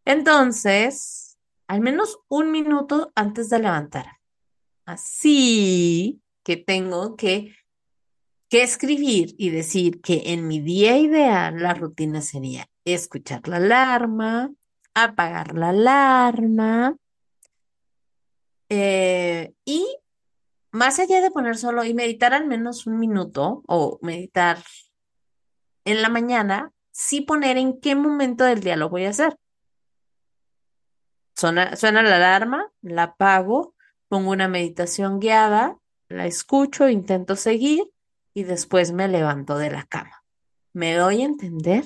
Entonces, 0.05 1.39
al 1.67 1.81
menos 1.81 2.19
un 2.29 2.51
minuto 2.51 3.13
antes 3.15 3.51
de 3.51 3.59
levantar. 3.59 4.07
Así 4.87 6.23
que 6.43 6.57
tengo 6.57 7.15
que, 7.17 7.55
que 8.49 8.63
escribir 8.63 9.35
y 9.37 9.51
decir 9.51 10.01
que 10.01 10.33
en 10.33 10.49
mi 10.49 10.61
día 10.61 10.97
ideal 10.97 11.63
la 11.63 11.75
rutina 11.75 12.23
sería 12.23 12.67
escuchar 12.87 13.47
la 13.49 13.57
alarma, 13.57 14.51
apagar 14.95 15.55
la 15.55 15.71
alarma 15.71 16.97
eh, 18.69 19.55
y 19.65 19.99
más 20.71 20.99
allá 20.99 21.21
de 21.21 21.31
poner 21.31 21.57
solo 21.57 21.85
y 21.85 21.95
meditar 21.95 22.35
al 22.35 22.47
menos 22.47 22.87
un 22.87 22.99
minuto 22.99 23.63
o 23.67 23.99
meditar 24.03 24.59
en 25.85 26.03
la 26.03 26.09
mañana, 26.09 26.73
sí 26.91 27.23
poner 27.23 27.57
en 27.57 27.81
qué 27.81 27.95
momento 27.95 28.45
del 28.45 28.61
día 28.61 28.77
lo 28.77 28.91
voy 28.91 29.07
a 29.07 29.11
hacer. 29.11 29.37
Suena, 31.35 31.77
suena 31.77 32.03
la 32.03 32.17
alarma, 32.17 32.71
la 32.83 33.05
apago, 33.05 33.75
pongo 34.09 34.31
una 34.31 34.49
meditación 34.49 35.21
guiada, 35.21 35.79
la 36.09 36.27
escucho, 36.27 36.89
intento 36.89 37.37
seguir 37.37 37.91
y 38.35 38.43
después 38.43 38.93
me 38.93 39.09
levanto 39.09 39.57
de 39.57 39.71
la 39.71 39.85
cama. 39.85 40.25
¿Me 40.73 40.95
doy 40.95 41.23
a 41.23 41.27
entender? 41.27 41.85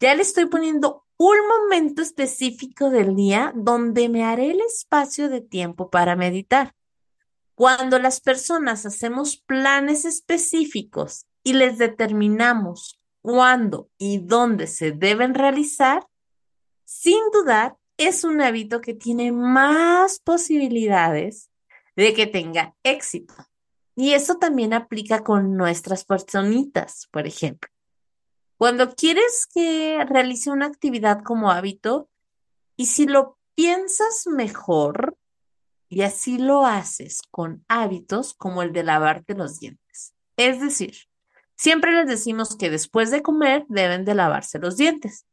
Ya 0.00 0.14
le 0.14 0.22
estoy 0.22 0.46
poniendo 0.46 1.01
un 1.24 1.36
momento 1.46 2.02
específico 2.02 2.90
del 2.90 3.14
día 3.14 3.52
donde 3.54 4.08
me 4.08 4.24
haré 4.24 4.50
el 4.50 4.60
espacio 4.60 5.28
de 5.28 5.40
tiempo 5.40 5.88
para 5.88 6.16
meditar. 6.16 6.74
Cuando 7.54 8.00
las 8.00 8.20
personas 8.20 8.86
hacemos 8.86 9.36
planes 9.36 10.04
específicos 10.04 11.26
y 11.44 11.52
les 11.52 11.78
determinamos 11.78 13.00
cuándo 13.20 13.88
y 13.98 14.18
dónde 14.18 14.66
se 14.66 14.90
deben 14.90 15.34
realizar, 15.34 16.04
sin 16.84 17.20
dudar, 17.32 17.76
es 17.98 18.24
un 18.24 18.40
hábito 18.40 18.80
que 18.80 18.94
tiene 18.94 19.30
más 19.30 20.18
posibilidades 20.18 21.50
de 21.94 22.14
que 22.14 22.26
tenga 22.26 22.74
éxito. 22.82 23.34
Y 23.94 24.14
eso 24.14 24.38
también 24.38 24.72
aplica 24.72 25.22
con 25.22 25.56
nuestras 25.56 26.04
personitas, 26.04 27.06
por 27.12 27.28
ejemplo. 27.28 27.71
Cuando 28.62 28.94
quieres 28.94 29.48
que 29.52 30.06
realice 30.08 30.48
una 30.48 30.66
actividad 30.66 31.24
como 31.24 31.50
hábito, 31.50 32.08
y 32.76 32.86
si 32.86 33.06
lo 33.06 33.36
piensas 33.56 34.28
mejor, 34.28 35.18
y 35.88 36.02
así 36.02 36.38
lo 36.38 36.64
haces 36.64 37.22
con 37.32 37.64
hábitos 37.66 38.34
como 38.34 38.62
el 38.62 38.72
de 38.72 38.84
lavarte 38.84 39.34
los 39.34 39.58
dientes. 39.58 40.14
Es 40.36 40.60
decir, 40.60 40.94
siempre 41.56 41.90
les 41.90 42.06
decimos 42.06 42.54
que 42.54 42.70
después 42.70 43.10
de 43.10 43.20
comer 43.20 43.64
deben 43.68 44.04
de 44.04 44.14
lavarse 44.14 44.60
los 44.60 44.76
dientes. 44.76 45.26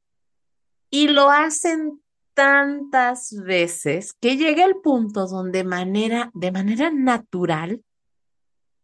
Y 0.90 1.10
lo 1.10 1.30
hacen 1.30 2.02
tantas 2.34 3.36
veces 3.44 4.14
que 4.14 4.38
llega 4.38 4.66
el 4.66 4.78
punto 4.78 5.28
donde 5.28 5.64
manera, 5.64 6.32
de 6.34 6.52
manera 6.52 6.90
natural, 6.90 7.84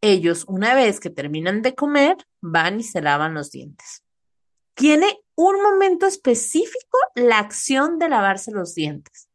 ellos, 0.01 0.45
una 0.47 0.75
vez 0.75 0.99
que 0.99 1.09
terminan 1.09 1.63
de 1.63 1.73
comer, 1.73 2.17
van 2.41 2.79
y 2.79 2.83
se 2.83 3.01
lavan 3.01 3.33
los 3.33 3.49
dientes 3.49 4.04
tiene 4.75 5.19
un 5.35 5.61
momento 5.61 6.05
específico 6.05 6.97
la 7.15 7.39
acción 7.39 7.97
de 7.97 8.09
lavarse 8.09 8.51
los 8.51 8.75
dientes. 8.75 9.29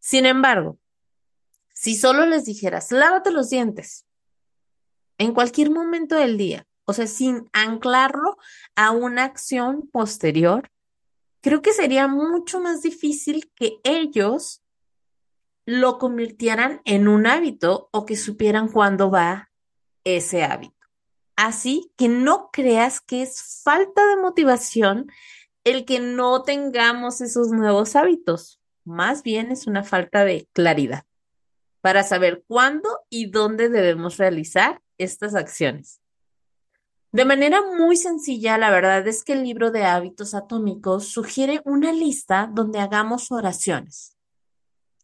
Sin 0.00 0.26
embargo, 0.26 0.78
si 1.72 1.94
solo 1.94 2.26
les 2.26 2.44
dijeras, 2.44 2.90
lávate 2.90 3.30
los 3.30 3.50
dientes 3.50 4.06
en 5.18 5.32
cualquier 5.34 5.70
momento 5.70 6.16
del 6.16 6.36
día, 6.36 6.66
o 6.84 6.92
sea, 6.92 7.06
sin 7.06 7.48
anclarlo 7.52 8.36
a 8.74 8.90
una 8.90 9.24
acción 9.24 9.88
posterior, 9.92 10.70
creo 11.40 11.62
que 11.62 11.72
sería 11.72 12.08
mucho 12.08 12.60
más 12.60 12.82
difícil 12.82 13.50
que 13.54 13.78
ellos 13.84 14.62
lo 15.64 15.98
convirtieran 15.98 16.82
en 16.84 17.08
un 17.08 17.26
hábito 17.26 17.88
o 17.92 18.04
que 18.04 18.16
supieran 18.16 18.68
cuándo 18.68 19.10
va 19.10 19.50
ese 20.04 20.42
hábito. 20.42 20.81
Así 21.36 21.90
que 21.96 22.08
no 22.08 22.50
creas 22.52 23.00
que 23.00 23.22
es 23.22 23.60
falta 23.62 24.06
de 24.06 24.16
motivación 24.16 25.10
el 25.64 25.84
que 25.84 26.00
no 26.00 26.42
tengamos 26.42 27.20
esos 27.20 27.48
nuevos 27.48 27.96
hábitos. 27.96 28.60
Más 28.84 29.22
bien 29.22 29.50
es 29.50 29.66
una 29.66 29.84
falta 29.84 30.24
de 30.24 30.48
claridad 30.52 31.04
para 31.80 32.02
saber 32.02 32.44
cuándo 32.46 33.00
y 33.10 33.30
dónde 33.30 33.68
debemos 33.68 34.16
realizar 34.16 34.80
estas 34.98 35.34
acciones. 35.34 36.00
De 37.10 37.24
manera 37.26 37.60
muy 37.60 37.96
sencilla, 37.96 38.56
la 38.56 38.70
verdad 38.70 39.06
es 39.06 39.22
que 39.22 39.34
el 39.34 39.42
libro 39.42 39.70
de 39.70 39.84
hábitos 39.84 40.32
atómicos 40.32 41.08
sugiere 41.08 41.60
una 41.64 41.92
lista 41.92 42.48
donde 42.50 42.80
hagamos 42.80 43.30
oraciones, 43.30 44.16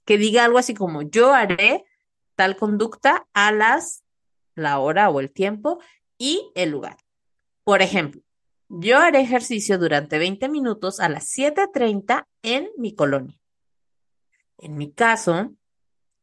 que 0.06 0.16
diga 0.16 0.44
algo 0.44 0.56
así 0.56 0.72
como 0.72 1.02
yo 1.02 1.34
haré 1.34 1.84
tal 2.34 2.56
conducta 2.56 3.26
a 3.34 3.52
las, 3.52 4.04
la 4.54 4.78
hora 4.78 5.10
o 5.10 5.20
el 5.20 5.30
tiempo 5.30 5.80
y 6.18 6.50
el 6.54 6.70
lugar. 6.70 6.98
Por 7.64 7.80
ejemplo, 7.80 8.22
yo 8.68 8.98
haré 8.98 9.20
ejercicio 9.20 9.78
durante 9.78 10.18
20 10.18 10.48
minutos 10.48 11.00
a 11.00 11.08
las 11.08 11.32
7.30 11.34 12.26
en 12.42 12.68
mi 12.76 12.94
colonia. 12.94 13.40
En 14.58 14.76
mi 14.76 14.92
caso, 14.92 15.54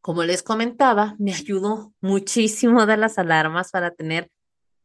como 0.02 0.24
les 0.24 0.44
comentaba, 0.44 1.16
me 1.18 1.34
ayudó 1.34 1.94
muchísimo 2.02 2.86
de 2.86 2.98
las 2.98 3.18
alarmas 3.18 3.72
para 3.72 3.92
tener 3.92 4.30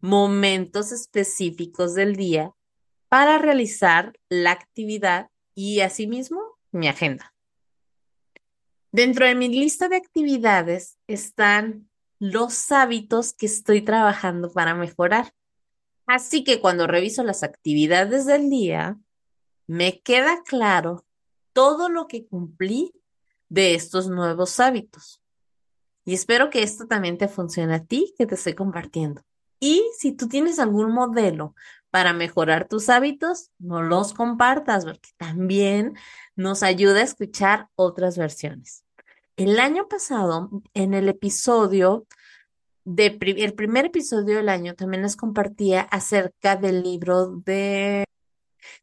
momentos 0.01 0.93
específicos 0.93 1.95
del 1.95 2.17
día 2.17 2.53
para 3.09 3.37
realizar 3.37 4.15
la 4.31 4.53
actividad 4.53 5.29
y 5.55 5.81
asimismo 5.81 6.41
mi 6.71 6.89
agenda. 6.89 7.35
Dentro 8.93 9.27
de 9.27 9.35
mi 9.35 9.49
lista 9.49 9.89
de 9.89 9.97
actividades 9.97 10.97
están 11.07 11.90
los 12.21 12.71
hábitos 12.71 13.33
que 13.33 13.47
estoy 13.47 13.83
trabajando 13.83 14.53
para 14.53 14.75
mejorar. 14.75 15.35
Así 16.07 16.45
que 16.45 16.61
cuando 16.61 16.87
reviso 16.87 17.25
las 17.25 17.43
actividades 17.43 18.27
del 18.27 18.51
día, 18.51 18.99
me 19.67 20.01
queda 20.01 20.43
claro 20.45 21.05
todo 21.53 21.89
lo 21.89 22.07
que 22.07 22.27
cumplí 22.27 22.93
de 23.49 23.75
estos 23.75 24.09
nuevos 24.09 24.61
hábitos. 24.61 25.23
Y 26.05 26.15
espero 26.15 26.51
que 26.51 26.63
esto 26.63 26.87
también 26.87 27.19
te 27.19 27.27
funcione 27.27 27.75
a 27.75 27.85
ti 27.85 28.15
que 28.17 28.27
te 28.27 28.35
estoy 28.35 28.55
compartiendo. 28.55 29.23
Y 29.59 29.83
si 29.99 30.13
tú 30.13 30.29
tienes 30.29 30.59
algún 30.59 30.93
modelo 30.93 31.55
para 31.91 32.13
mejorar 32.13 32.69
tus 32.69 32.89
hábitos, 32.89 33.51
no 33.59 33.83
los 33.83 34.15
compartas 34.15 34.85
porque 34.85 35.11
también 35.17 35.97
nos 36.37 36.63
ayuda 36.63 37.01
a 37.01 37.05
escuchar 37.05 37.69
otras 37.77 38.17
versiones. 38.17 38.85
El 39.41 39.59
año 39.59 39.89
pasado, 39.89 40.51
en 40.75 40.93
el 40.93 41.09
episodio 41.09 42.07
de 42.85 43.17
el 43.39 43.55
primer 43.55 43.87
episodio 43.87 44.37
del 44.37 44.51
año, 44.51 44.75
también 44.75 45.03
les 45.03 45.17
compartía 45.17 45.81
acerca 45.81 46.57
del 46.57 46.83
libro 46.83 47.29
de 47.29 48.05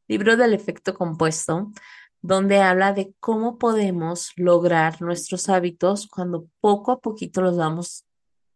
libro 0.07 0.35
del 0.35 0.55
efecto 0.55 0.95
compuesto, 0.95 1.71
donde 2.23 2.57
habla 2.57 2.91
de 2.93 3.13
cómo 3.19 3.59
podemos 3.59 4.31
lograr 4.35 4.99
nuestros 4.99 5.47
hábitos 5.47 6.07
cuando 6.07 6.47
poco 6.59 6.91
a 6.91 7.01
poquito 7.01 7.41
los 7.41 7.55
vamos 7.55 8.05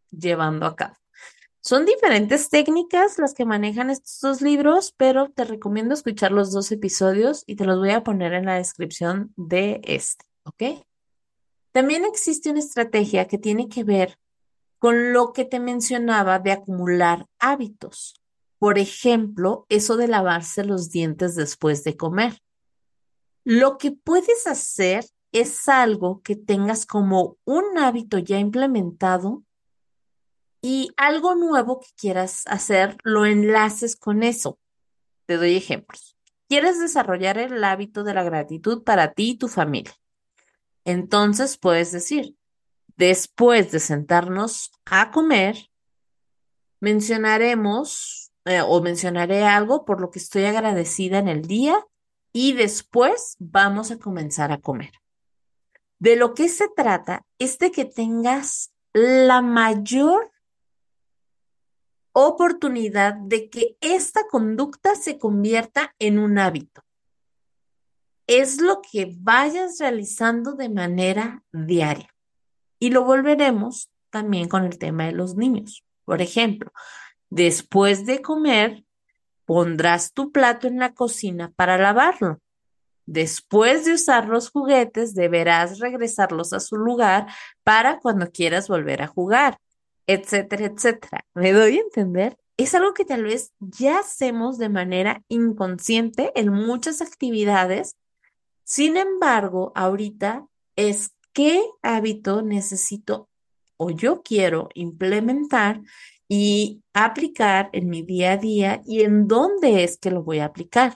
llevando 0.09 0.65
a 0.65 0.75
cabo. 0.75 0.95
Son 1.59 1.85
diferentes 1.85 2.49
técnicas 2.49 3.19
las 3.19 3.35
que 3.35 3.45
manejan 3.45 3.91
estos 3.91 4.19
dos 4.21 4.41
libros, 4.41 4.91
pero 4.97 5.29
te 5.29 5.43
recomiendo 5.43 5.93
escuchar 5.93 6.31
los 6.31 6.51
dos 6.51 6.71
episodios 6.71 7.43
y 7.45 7.57
te 7.57 7.65
los 7.65 7.77
voy 7.77 7.91
a 7.91 8.03
poner 8.03 8.33
en 8.33 8.47
la 8.47 8.55
descripción 8.55 9.35
de 9.37 9.81
este, 9.83 10.25
¿ok? 10.45 10.63
También 11.71 12.05
existe 12.05 12.49
una 12.49 12.59
estrategia 12.59 13.27
que 13.27 13.37
tiene 13.37 13.69
que 13.69 13.83
ver 13.83 14.17
con 14.77 15.13
lo 15.13 15.31
que 15.31 15.45
te 15.45 15.59
mencionaba 15.59 16.39
de 16.39 16.51
acumular 16.51 17.27
hábitos. 17.39 18.15
Por 18.57 18.77
ejemplo, 18.77 19.65
eso 19.69 19.95
de 19.95 20.07
lavarse 20.07 20.63
los 20.63 20.89
dientes 20.89 21.35
después 21.35 21.83
de 21.83 21.97
comer. 21.97 22.41
Lo 23.43 23.77
que 23.77 23.91
puedes 23.91 24.47
hacer 24.47 25.05
es 25.31 25.67
algo 25.69 26.21
que 26.21 26.35
tengas 26.35 26.85
como 26.85 27.37
un 27.45 27.77
hábito 27.77 28.17
ya 28.17 28.37
implementado 28.37 29.43
y 30.61 30.91
algo 30.97 31.35
nuevo 31.35 31.79
que 31.79 31.87
quieras 31.95 32.43
hacer, 32.47 32.97
lo 33.03 33.25
enlaces 33.25 33.95
con 33.95 34.23
eso. 34.23 34.59
Te 35.25 35.37
doy 35.37 35.55
ejemplos. 35.55 36.17
Quieres 36.47 36.79
desarrollar 36.79 37.37
el 37.37 37.63
hábito 37.63 38.03
de 38.03 38.13
la 38.13 38.23
gratitud 38.23 38.83
para 38.83 39.13
ti 39.13 39.31
y 39.31 39.37
tu 39.37 39.47
familia. 39.47 39.93
Entonces 40.85 41.57
puedes 41.57 41.91
decir, 41.91 42.37
después 42.97 43.71
de 43.71 43.79
sentarnos 43.79 44.71
a 44.85 45.11
comer, 45.11 45.69
mencionaremos 46.79 48.31
eh, 48.45 48.61
o 48.61 48.81
mencionaré 48.81 49.43
algo 49.43 49.85
por 49.85 50.01
lo 50.01 50.09
que 50.09 50.19
estoy 50.19 50.45
agradecida 50.45 51.19
en 51.19 51.27
el 51.27 51.43
día 51.43 51.85
y 52.33 52.53
después 52.53 53.35
vamos 53.39 53.91
a 53.91 53.99
comenzar 53.99 54.51
a 54.51 54.59
comer. 54.59 54.91
De 55.99 56.15
lo 56.15 56.33
que 56.33 56.49
se 56.49 56.67
trata 56.67 57.25
es 57.37 57.59
de 57.59 57.71
que 57.71 57.85
tengas 57.85 58.73
la 58.93 59.41
mayor 59.41 60.31
oportunidad 62.13 63.13
de 63.13 63.49
que 63.49 63.77
esta 63.81 64.27
conducta 64.27 64.95
se 64.95 65.17
convierta 65.17 65.95
en 65.99 66.19
un 66.19 66.39
hábito. 66.39 66.81
Es 68.27 68.61
lo 68.61 68.81
que 68.81 69.15
vayas 69.19 69.77
realizando 69.79 70.53
de 70.53 70.69
manera 70.69 71.43
diaria. 71.51 72.13
Y 72.79 72.89
lo 72.89 73.03
volveremos 73.03 73.89
también 74.09 74.47
con 74.47 74.65
el 74.65 74.77
tema 74.77 75.05
de 75.05 75.13
los 75.13 75.35
niños. 75.35 75.83
Por 76.05 76.21
ejemplo, 76.21 76.71
después 77.29 78.05
de 78.05 78.21
comer, 78.21 78.85
pondrás 79.45 80.13
tu 80.13 80.31
plato 80.31 80.67
en 80.67 80.79
la 80.79 80.93
cocina 80.93 81.51
para 81.55 81.77
lavarlo. 81.77 82.39
Después 83.05 83.85
de 83.85 83.93
usar 83.93 84.27
los 84.27 84.49
juguetes, 84.49 85.13
deberás 85.15 85.79
regresarlos 85.79 86.53
a 86.53 86.59
su 86.59 86.77
lugar 86.77 87.27
para 87.63 87.99
cuando 87.99 88.31
quieras 88.31 88.67
volver 88.67 89.01
a 89.01 89.07
jugar, 89.07 89.57
etcétera, 90.07 90.65
etcétera. 90.65 91.25
¿Me 91.33 91.51
doy 91.51 91.77
a 91.77 91.81
entender? 91.81 92.37
Es 92.57 92.75
algo 92.75 92.93
que 92.93 93.05
tal 93.05 93.23
vez 93.23 93.51
ya 93.59 93.99
hacemos 93.99 94.57
de 94.57 94.69
manera 94.69 95.23
inconsciente 95.27 96.31
en 96.35 96.53
muchas 96.53 97.01
actividades. 97.01 97.95
Sin 98.71 98.95
embargo, 98.95 99.73
ahorita 99.75 100.47
es 100.77 101.11
qué 101.33 101.61
hábito 101.81 102.41
necesito 102.41 103.27
o 103.75 103.89
yo 103.89 104.21
quiero 104.21 104.69
implementar 104.75 105.81
y 106.29 106.81
aplicar 106.93 107.69
en 107.73 107.89
mi 107.89 108.01
día 108.01 108.31
a 108.31 108.37
día 108.37 108.81
y 108.85 109.01
en 109.01 109.27
dónde 109.27 109.83
es 109.83 109.97
que 109.97 110.09
lo 110.09 110.23
voy 110.23 110.39
a 110.39 110.45
aplicar. 110.45 110.95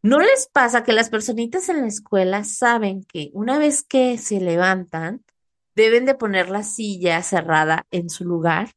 ¿No 0.00 0.20
les 0.20 0.46
pasa 0.46 0.84
que 0.84 0.92
las 0.92 1.10
personitas 1.10 1.68
en 1.68 1.80
la 1.80 1.88
escuela 1.88 2.44
saben 2.44 3.02
que 3.02 3.32
una 3.32 3.58
vez 3.58 3.82
que 3.82 4.16
se 4.16 4.40
levantan, 4.40 5.24
deben 5.74 6.04
de 6.04 6.14
poner 6.14 6.50
la 6.50 6.62
silla 6.62 7.20
cerrada 7.24 7.88
en 7.90 8.10
su 8.10 8.24
lugar? 8.24 8.70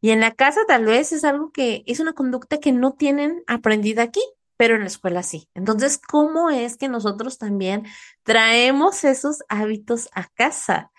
Y 0.00 0.10
en 0.10 0.20
la 0.20 0.30
casa 0.30 0.60
tal 0.68 0.84
vez 0.84 1.10
es 1.10 1.24
algo 1.24 1.50
que 1.50 1.82
es 1.88 1.98
una 1.98 2.12
conducta 2.12 2.60
que 2.60 2.70
no 2.70 2.92
tienen 2.92 3.42
aprendida 3.48 4.04
aquí, 4.04 4.22
pero 4.64 4.76
en 4.76 4.80
la 4.80 4.86
escuela 4.86 5.22
sí. 5.22 5.50
Entonces, 5.52 5.98
¿cómo 5.98 6.48
es 6.48 6.78
que 6.78 6.88
nosotros 6.88 7.36
también 7.36 7.84
traemos 8.22 9.04
esos 9.04 9.42
hábitos 9.50 10.08
a 10.14 10.26
casa? 10.28 10.90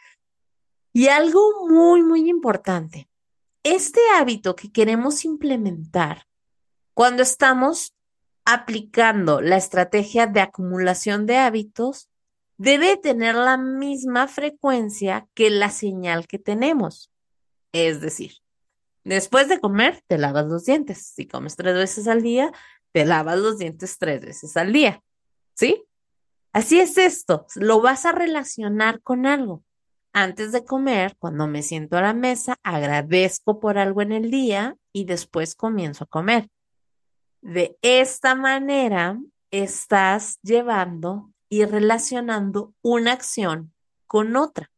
Y 0.94 1.08
algo 1.08 1.68
muy, 1.68 2.04
muy 2.04 2.30
importante, 2.30 3.10
este 3.64 4.00
hábito 4.20 4.56
que 4.56 4.72
queremos 4.72 5.26
implementar 5.26 6.28
cuando 6.94 7.24
estamos 7.24 7.96
aplicando 8.46 9.42
la 9.42 9.58
estrategia 9.58 10.28
de 10.28 10.42
acumulación 10.42 11.26
de 11.26 11.38
hábitos 11.38 12.08
debe 12.58 12.98
tener 12.98 13.34
la 13.34 13.58
misma 13.58 14.28
frecuencia 14.28 15.28
que 15.34 15.50
la 15.50 15.72
señal 15.72 16.28
que 16.28 16.38
tenemos. 16.38 17.12
Es 17.72 18.00
decir, 18.00 18.34
después 19.04 19.50
de 19.50 19.60
comer, 19.60 20.04
te 20.06 20.20
lavas 20.20 20.46
los 20.46 20.66
dientes. 20.66 21.14
Si 21.16 21.26
comes 21.26 21.56
tres 21.56 21.74
veces 21.74 22.08
al 22.08 22.22
día, 22.22 22.52
te 22.96 23.04
lavas 23.04 23.38
los 23.38 23.58
dientes 23.58 23.98
tres 23.98 24.22
veces 24.22 24.56
al 24.56 24.72
día. 24.72 25.04
¿Sí? 25.54 25.84
Así 26.54 26.80
es 26.80 26.98
esto. 26.98 27.46
Lo 27.56 27.82
vas 27.82 28.06
a 28.06 28.14
relacionar 28.14 29.02
con 29.02 29.26
algo. 29.26 29.66
Antes 30.14 30.54
de 30.54 30.64
comer, 30.64 31.18
cuando 31.20 31.46
me 31.46 31.62
siento 31.62 31.98
a 31.98 32.02
la 32.02 32.14
mesa, 32.14 32.58
agradezco 32.64 33.60
por 33.60 33.78
algo 33.78 34.02
en 34.02 34.14
el 34.14 34.32
día 34.32 34.78
y 34.94 35.04
después 35.04 35.56
comienzo 35.56 36.06
a 36.06 36.08
comer. 36.08 36.48
De 37.42 37.78
esta 37.82 38.34
manera, 38.34 39.20
estás 39.52 40.40
llevando 40.42 41.34
y 41.50 41.66
relacionando 41.66 42.74
una 42.82 43.12
acción 43.12 43.74
con 44.08 44.38
otra. 44.38 44.72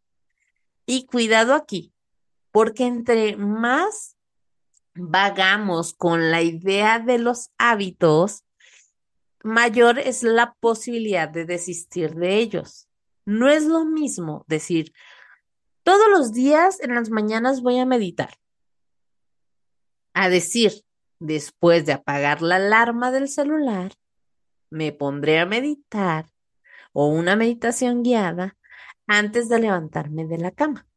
Y 0.87 1.05
cuidado 1.05 1.53
aquí, 1.53 1.93
porque 2.49 2.87
entre 2.87 3.37
más 3.37 4.16
vagamos 4.99 5.93
con 5.93 6.31
la 6.31 6.41
idea 6.41 6.99
de 6.99 7.17
los 7.17 7.51
hábitos, 7.57 8.43
mayor 9.43 9.99
es 9.99 10.23
la 10.23 10.55
posibilidad 10.59 11.29
de 11.29 11.45
desistir 11.45 12.15
de 12.15 12.37
ellos. 12.37 12.87
No 13.25 13.49
es 13.49 13.65
lo 13.65 13.85
mismo 13.85 14.45
decir, 14.47 14.93
todos 15.83 16.09
los 16.09 16.33
días 16.33 16.79
en 16.81 16.95
las 16.95 17.09
mañanas 17.09 17.61
voy 17.61 17.79
a 17.79 17.85
meditar, 17.85 18.35
a 20.13 20.29
decir, 20.29 20.83
Después 21.19 21.85
de 21.85 21.93
apagar 21.93 22.41
la 22.41 22.57
alarma 22.57 23.11
del 23.11 23.27
celular, 23.27 23.93
me 24.69 24.91
pondré 24.91 25.39
a 25.39 25.47
meditar 25.47 26.27
o 26.93 27.07
una 27.07 27.35
meditación 27.35 28.03
guiada 28.03 28.55
antes 29.07 29.49
de 29.49 29.59
levantarme 29.59 30.27
de 30.27 30.37
la 30.37 30.51
cama. 30.51 30.87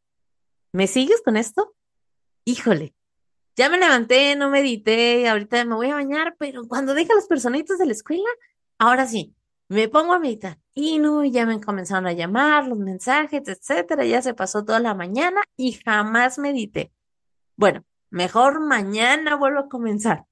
¿Me 0.72 0.86
sigues 0.86 1.22
con 1.22 1.36
esto? 1.36 1.74
Híjole, 2.44 2.94
ya 3.56 3.68
me 3.68 3.78
levanté, 3.78 4.36
no 4.36 4.50
medité, 4.50 5.28
ahorita 5.28 5.64
me 5.64 5.74
voy 5.74 5.90
a 5.90 5.94
bañar, 5.94 6.36
pero 6.38 6.66
cuando 6.66 6.94
deje 6.94 7.12
a 7.12 7.16
los 7.16 7.26
personitos 7.26 7.78
de 7.78 7.86
la 7.86 7.92
escuela, 7.92 8.28
ahora 8.78 9.06
sí, 9.06 9.34
me 9.68 9.88
pongo 9.88 10.14
a 10.14 10.18
meditar. 10.18 10.58
Y 10.74 10.98
no, 10.98 11.24
ya 11.24 11.46
me 11.46 11.60
comenzaron 11.60 12.06
a 12.06 12.12
llamar 12.12 12.66
los 12.66 12.78
mensajes, 12.78 13.42
etcétera, 13.46 14.04
ya 14.04 14.22
se 14.22 14.34
pasó 14.34 14.64
toda 14.64 14.80
la 14.80 14.94
mañana 14.94 15.40
y 15.56 15.72
jamás 15.72 16.38
medité. 16.38 16.92
Bueno, 17.56 17.84
mejor 18.10 18.60
mañana 18.60 19.36
vuelvo 19.36 19.60
a 19.60 19.68
comenzar. 19.68 20.26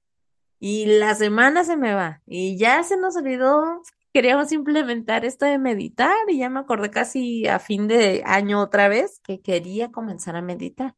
Y 0.59 0.85
la 0.99 1.15
semana 1.15 1.63
se 1.63 1.77
me 1.77 1.93
va 1.93 2.21
y 2.25 2.57
ya 2.57 2.83
se 2.83 2.97
nos 2.97 3.15
olvidó, 3.15 3.81
queríamos 4.13 4.51
implementar 4.51 5.23
esto 5.25 5.45
de 5.45 5.57
meditar 5.57 6.17
y 6.27 6.39
ya 6.39 6.49
me 6.49 6.59
acordé 6.59 6.91
casi 6.91 7.47
a 7.47 7.59
fin 7.59 7.87
de 7.87 8.23
año 8.25 8.61
otra 8.61 8.89
vez 8.89 9.21
que 9.23 9.41
quería 9.41 9.91
comenzar 9.91 10.35
a 10.35 10.41
meditar. 10.41 10.95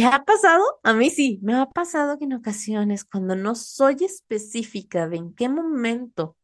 ¿Te 0.00 0.06
ha 0.06 0.24
pasado? 0.24 0.64
A 0.82 0.94
mí 0.94 1.10
sí, 1.10 1.38
me 1.42 1.52
ha 1.52 1.66
pasado 1.66 2.16
que 2.16 2.24
en 2.24 2.32
ocasiones 2.32 3.04
cuando 3.04 3.36
no 3.36 3.54
soy 3.54 3.96
específica 4.00 5.06
de 5.06 5.18
en 5.18 5.34
qué 5.34 5.50
momento 5.50 6.38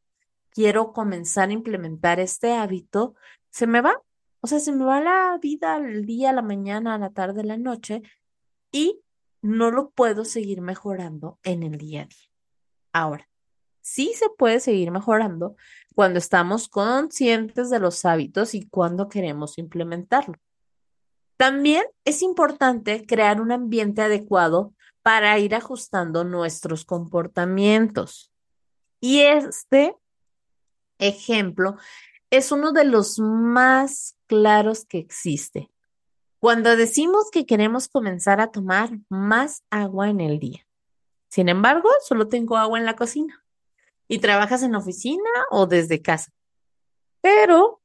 quiero 0.51 0.92
comenzar 0.92 1.49
a 1.49 1.55
implementar 1.55 2.21
este 2.21 2.53
hábito, 2.53 3.14
se 3.49 3.66
me 3.66 3.81
va. 3.81 4.03
O 4.42 4.47
sea, 4.47 4.61
se 4.61 4.73
me 4.73 4.85
va 4.85 5.01
la 5.01 5.38
vida, 5.40 5.79
el 5.79 6.05
día, 6.05 6.35
la 6.35 6.42
mañana, 6.42 6.99
la 6.99 7.09
tarde, 7.14 7.45
la 7.45 7.57
noche 7.57 8.03
y 8.73 9.01
no 9.40 9.71
lo 9.71 9.88
puedo 9.88 10.27
seguir 10.27 10.61
mejorando 10.61 11.38
en 11.42 11.62
el 11.62 11.79
día 11.79 12.03
a 12.03 12.05
día. 12.05 12.31
Ahora, 12.92 13.27
sí 13.81 14.12
se 14.16 14.29
puede 14.29 14.61
seguir 14.61 14.90
mejorando 14.90 15.57
cuando 15.95 16.19
estamos 16.19 16.69
conscientes 16.69 17.71
de 17.71 17.79
los 17.79 18.05
hábitos 18.05 18.55
y 18.55 18.69
cuando 18.69 19.09
queremos 19.09 19.57
implementarlo. 19.57 20.35
También 21.37 21.85
es 22.05 22.22
importante 22.22 23.05
crear 23.07 23.40
un 23.40 23.53
ambiente 23.53 24.03
adecuado 24.03 24.75
para 25.03 25.38
ir 25.38 25.55
ajustando 25.55 26.25
nuestros 26.25 26.85
comportamientos. 26.85 28.33
Y 29.01 29.20
este 29.20 29.94
ejemplo 30.99 31.77
es 32.31 32.51
uno 32.51 32.72
de 32.72 32.85
los 32.85 33.18
más 33.18 34.16
claros 34.27 34.85
que 34.85 34.99
existe. 34.99 35.70
Cuando 36.38 36.77
decimos 36.77 37.31
que 37.31 37.46
queremos 37.46 37.88
comenzar 37.88 38.40
a 38.40 38.51
tomar 38.51 38.90
más 39.09 39.62
agua 39.70 40.11
en 40.11 40.20
el 40.20 40.38
día. 40.38 40.66
Sin 41.29 41.49
embargo, 41.49 41.88
solo 42.03 42.29
tengo 42.29 42.57
agua 42.57 42.79
en 42.79 42.85
la 42.85 42.96
cocina. 42.96 43.44
Y 44.09 44.18
trabajas 44.20 44.62
en 44.62 44.75
oficina 44.75 45.29
o 45.51 45.66
desde 45.66 46.03
casa. 46.03 46.33
Pero 47.20 47.81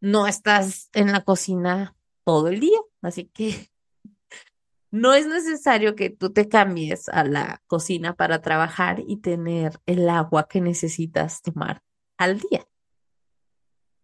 no 0.00 0.26
estás 0.26 0.88
en 0.92 1.12
la 1.12 1.24
cocina 1.24 1.94
todo 2.24 2.48
el 2.48 2.60
día. 2.60 2.78
Así 3.02 3.26
que 3.26 3.70
no 4.90 5.14
es 5.14 5.26
necesario 5.26 5.94
que 5.94 6.10
tú 6.10 6.32
te 6.32 6.48
cambies 6.48 7.08
a 7.08 7.24
la 7.24 7.62
cocina 7.66 8.14
para 8.14 8.40
trabajar 8.40 9.02
y 9.06 9.18
tener 9.18 9.80
el 9.86 10.08
agua 10.08 10.48
que 10.48 10.60
necesitas 10.60 11.42
tomar 11.42 11.82
al 12.18 12.40
día. 12.40 12.66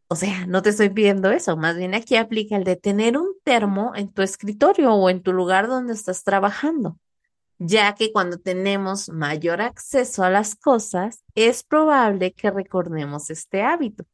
O 0.09 0.15
sea, 0.15 0.47
no 0.47 0.63
te 0.63 0.71
estoy 0.71 0.91
pidiendo 0.91 1.33
eso, 1.33 1.57
más 1.57 1.77
bien 1.77 1.95
aquí 1.95 2.15
aplica 2.15 2.57
el 2.57 2.63
de 2.63 2.77
tener 2.77 3.19
un 3.19 3.35
termo 3.43 3.93
en 3.97 4.13
tu 4.13 4.23
escritorio 4.23 4.95
o 4.95 5.11
en 5.11 5.21
tu 5.21 5.33
lugar 5.33 5.67
donde 5.67 5.95
estás 5.95 6.23
trabajando, 6.23 7.01
ya 7.59 7.93
que 7.97 8.13
cuando 8.13 8.39
tenemos 8.39 9.09
mayor 9.09 9.61
acceso 9.61 10.23
a 10.23 10.31
las 10.31 10.55
cosas, 10.55 11.25
es 11.35 11.65
probable 11.65 12.33
que 12.35 12.53
recordemos 12.53 13.31
este 13.31 13.63
hábito. 13.63 14.05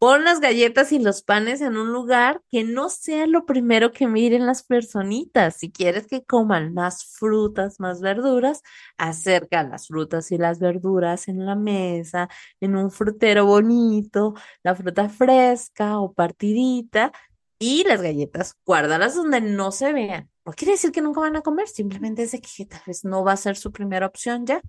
Pon 0.00 0.24
las 0.24 0.40
galletas 0.40 0.92
y 0.92 0.98
los 0.98 1.20
panes 1.20 1.60
en 1.60 1.76
un 1.76 1.92
lugar 1.92 2.42
que 2.48 2.64
no 2.64 2.88
sea 2.88 3.26
lo 3.26 3.44
primero 3.44 3.92
que 3.92 4.06
miren 4.06 4.46
las 4.46 4.62
personitas. 4.62 5.56
Si 5.56 5.70
quieres 5.70 6.06
que 6.06 6.24
coman 6.24 6.72
más 6.72 7.04
frutas, 7.04 7.78
más 7.80 8.00
verduras, 8.00 8.62
acerca 8.96 9.62
las 9.62 9.88
frutas 9.88 10.32
y 10.32 10.38
las 10.38 10.58
verduras 10.58 11.28
en 11.28 11.44
la 11.44 11.54
mesa, 11.54 12.30
en 12.60 12.76
un 12.76 12.90
frutero 12.90 13.44
bonito, 13.44 14.32
la 14.62 14.74
fruta 14.74 15.10
fresca 15.10 15.98
o 16.00 16.14
partidita 16.14 17.12
y 17.58 17.84
las 17.84 18.00
galletas, 18.00 18.56
guárdalas 18.64 19.14
donde 19.16 19.42
no 19.42 19.70
se 19.70 19.92
vean. 19.92 20.30
No 20.46 20.52
quiere 20.54 20.72
decir 20.72 20.92
que 20.92 21.02
nunca 21.02 21.20
van 21.20 21.36
a 21.36 21.42
comer, 21.42 21.68
simplemente 21.68 22.22
es 22.22 22.32
que 22.40 22.64
tal 22.64 22.80
vez 22.86 23.04
no 23.04 23.22
va 23.22 23.32
a 23.32 23.36
ser 23.36 23.54
su 23.58 23.70
primera 23.70 24.06
opción 24.06 24.46
ya. 24.46 24.62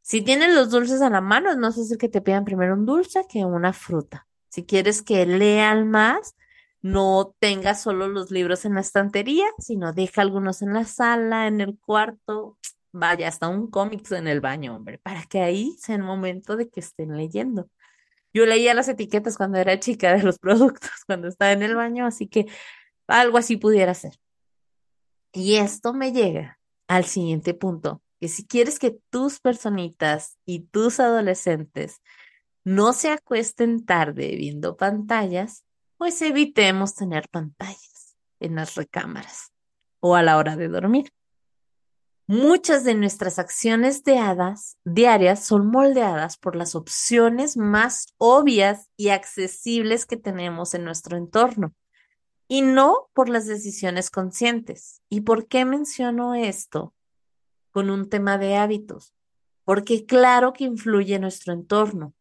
Si 0.00 0.20
tienen 0.20 0.56
los 0.56 0.70
dulces 0.70 1.00
a 1.00 1.10
la 1.10 1.20
mano, 1.20 1.54
no 1.54 1.68
es 1.68 1.76
decir 1.76 1.96
que 1.96 2.08
te 2.08 2.20
pidan 2.20 2.44
primero 2.44 2.74
un 2.74 2.86
dulce 2.86 3.24
que 3.28 3.44
una 3.44 3.72
fruta. 3.72 4.26
Si 4.52 4.66
quieres 4.66 5.00
que 5.00 5.24
lean 5.24 5.88
más, 5.90 6.36
no 6.82 7.34
tenga 7.38 7.74
solo 7.74 8.06
los 8.08 8.30
libros 8.30 8.66
en 8.66 8.74
la 8.74 8.82
estantería, 8.82 9.46
sino 9.58 9.94
deja 9.94 10.20
algunos 10.20 10.60
en 10.60 10.74
la 10.74 10.84
sala, 10.84 11.46
en 11.46 11.62
el 11.62 11.78
cuarto, 11.78 12.58
vaya, 12.92 13.28
hasta 13.28 13.48
un 13.48 13.70
cómic 13.70 14.10
en 14.12 14.28
el 14.28 14.42
baño, 14.42 14.76
hombre, 14.76 14.98
para 14.98 15.24
que 15.24 15.40
ahí 15.40 15.74
sea 15.80 15.96
el 15.96 16.02
momento 16.02 16.56
de 16.56 16.68
que 16.68 16.80
estén 16.80 17.16
leyendo. 17.16 17.70
Yo 18.34 18.44
leía 18.44 18.74
las 18.74 18.88
etiquetas 18.88 19.38
cuando 19.38 19.56
era 19.56 19.80
chica 19.80 20.14
de 20.14 20.22
los 20.22 20.38
productos, 20.38 20.90
cuando 21.06 21.28
estaba 21.28 21.52
en 21.52 21.62
el 21.62 21.74
baño, 21.74 22.04
así 22.04 22.26
que 22.28 22.46
algo 23.06 23.38
así 23.38 23.56
pudiera 23.56 23.94
ser. 23.94 24.18
Y 25.32 25.54
esto 25.56 25.94
me 25.94 26.12
llega 26.12 26.58
al 26.88 27.06
siguiente 27.06 27.54
punto, 27.54 28.02
que 28.20 28.28
si 28.28 28.46
quieres 28.46 28.78
que 28.78 28.98
tus 29.08 29.40
personitas 29.40 30.36
y 30.44 30.66
tus 30.66 31.00
adolescentes 31.00 32.02
no 32.64 32.92
se 32.92 33.10
acuesten 33.10 33.84
tarde 33.84 34.36
viendo 34.36 34.76
pantallas, 34.76 35.64
pues 35.96 36.20
evitemos 36.22 36.94
tener 36.94 37.28
pantallas 37.28 38.16
en 38.40 38.56
las 38.56 38.74
recámaras 38.74 39.52
o 40.00 40.16
a 40.16 40.22
la 40.22 40.36
hora 40.36 40.56
de 40.56 40.68
dormir. 40.68 41.12
Muchas 42.26 42.84
de 42.84 42.94
nuestras 42.94 43.38
acciones 43.38 44.04
de 44.04 44.18
diarias 44.84 45.44
son 45.44 45.66
moldeadas 45.66 46.38
por 46.38 46.56
las 46.56 46.74
opciones 46.74 47.56
más 47.56 48.06
obvias 48.16 48.88
y 48.96 49.08
accesibles 49.08 50.06
que 50.06 50.16
tenemos 50.16 50.74
en 50.74 50.84
nuestro 50.84 51.16
entorno 51.16 51.74
y 52.48 52.62
no 52.62 53.08
por 53.12 53.28
las 53.28 53.46
decisiones 53.46 54.10
conscientes. 54.10 55.02
¿Y 55.08 55.22
por 55.22 55.46
qué 55.46 55.64
menciono 55.64 56.34
esto 56.34 56.94
con 57.70 57.90
un 57.90 58.08
tema 58.08 58.38
de 58.38 58.56
hábitos? 58.56 59.14
Porque 59.64 60.06
claro 60.06 60.52
que 60.52 60.64
influye 60.64 61.18
nuestro 61.18 61.52
entorno. 61.52 62.14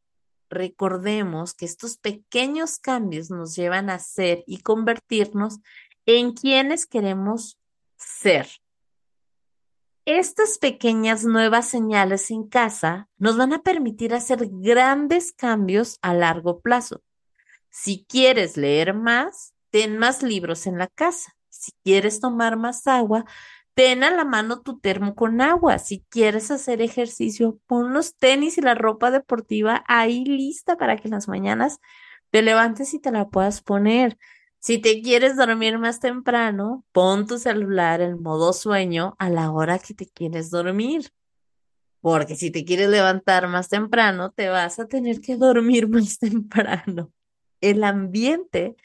Recordemos 0.51 1.53
que 1.53 1.63
estos 1.63 1.95
pequeños 1.95 2.77
cambios 2.77 3.31
nos 3.31 3.55
llevan 3.55 3.89
a 3.89 3.99
ser 3.99 4.43
y 4.45 4.57
convertirnos 4.57 5.59
en 6.05 6.33
quienes 6.33 6.85
queremos 6.85 7.57
ser. 7.95 8.49
Estas 10.03 10.57
pequeñas 10.57 11.23
nuevas 11.23 11.69
señales 11.69 12.31
en 12.31 12.49
casa 12.49 13.07
nos 13.17 13.37
van 13.37 13.53
a 13.53 13.61
permitir 13.61 14.13
hacer 14.13 14.49
grandes 14.51 15.31
cambios 15.31 15.97
a 16.01 16.13
largo 16.13 16.59
plazo. 16.59 17.01
Si 17.69 18.05
quieres 18.09 18.57
leer 18.57 18.93
más, 18.93 19.53
ten 19.69 19.97
más 19.97 20.21
libros 20.21 20.67
en 20.67 20.77
la 20.77 20.87
casa. 20.87 21.33
Si 21.47 21.71
quieres 21.81 22.19
tomar 22.19 22.57
más 22.57 22.87
agua, 22.87 23.23
ten 23.73 24.03
a 24.03 24.12
la 24.12 24.25
mano 24.25 24.62
tu 24.62 24.79
termo 24.79 25.15
con 25.15 25.41
agua. 25.41 25.79
Si 25.79 26.05
quieres 26.10 26.51
hacer 26.51 26.81
ejercicio, 26.81 27.60
pon 27.67 27.93
los 27.93 28.15
tenis 28.17 28.57
y 28.57 28.62
la 28.62 28.75
ropa 28.75 29.12
deportiva 29.12 29.84
ahí 29.88 30.25
lista 30.25 30.77
para 30.77 30.97
que 30.97 31.07
en 31.07 31.13
las 31.13 31.27
mañanas 31.27 31.79
te 32.31 32.41
levantes 32.41 32.93
y 32.93 32.99
te 32.99 33.12
la 33.12 33.29
puedas 33.29 33.62
poner. 33.62 34.17
Si 34.60 34.77
te 34.77 35.01
quieres 35.01 35.38
dormir 35.38 35.79
más 35.79 35.99
temprano, 35.99 36.86
pon 36.91 37.25
tu 37.25 37.39
celular 37.39 38.01
en 38.01 38.21
modo 38.21 38.53
sueño 38.53 39.15
a 39.17 39.29
la 39.29 39.51
hora 39.51 39.79
que 39.79 39.93
te 39.93 40.07
quieres 40.07 40.51
dormir. 40.51 41.12
Porque 41.99 42.36
si 42.36 42.51
te 42.51 42.65
quieres 42.65 42.89
levantar 42.89 43.47
más 43.47 43.69
temprano, 43.69 44.31
te 44.31 44.49
vas 44.49 44.79
a 44.79 44.88
tener 44.88 45.21
que 45.21 45.38
dormir 45.38 45.88
más 45.89 46.19
temprano. 46.19 47.12
El 47.60 47.84
ambiente 47.84 48.75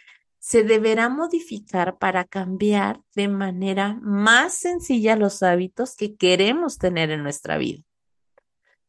se 0.47 0.63
deberá 0.63 1.09
modificar 1.09 1.99
para 1.99 2.25
cambiar 2.25 3.03
de 3.17 3.27
manera 3.27 3.99
más 4.01 4.55
sencilla 4.55 5.17
los 5.17 5.43
hábitos 5.43 5.97
que 5.97 6.15
queremos 6.15 6.79
tener 6.79 7.11
en 7.11 7.25
nuestra 7.25 7.59
vida. 7.59 7.83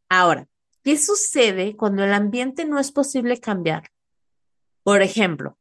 Ahora, 0.07 0.47
¿qué 0.83 0.99
sucede 0.99 1.75
cuando 1.75 2.03
el 2.03 2.13
ambiente 2.13 2.65
no 2.65 2.77
es 2.77 2.91
posible 2.91 3.39
cambiar? 3.39 3.89
Por 4.83 5.01
ejemplo, 5.01 5.57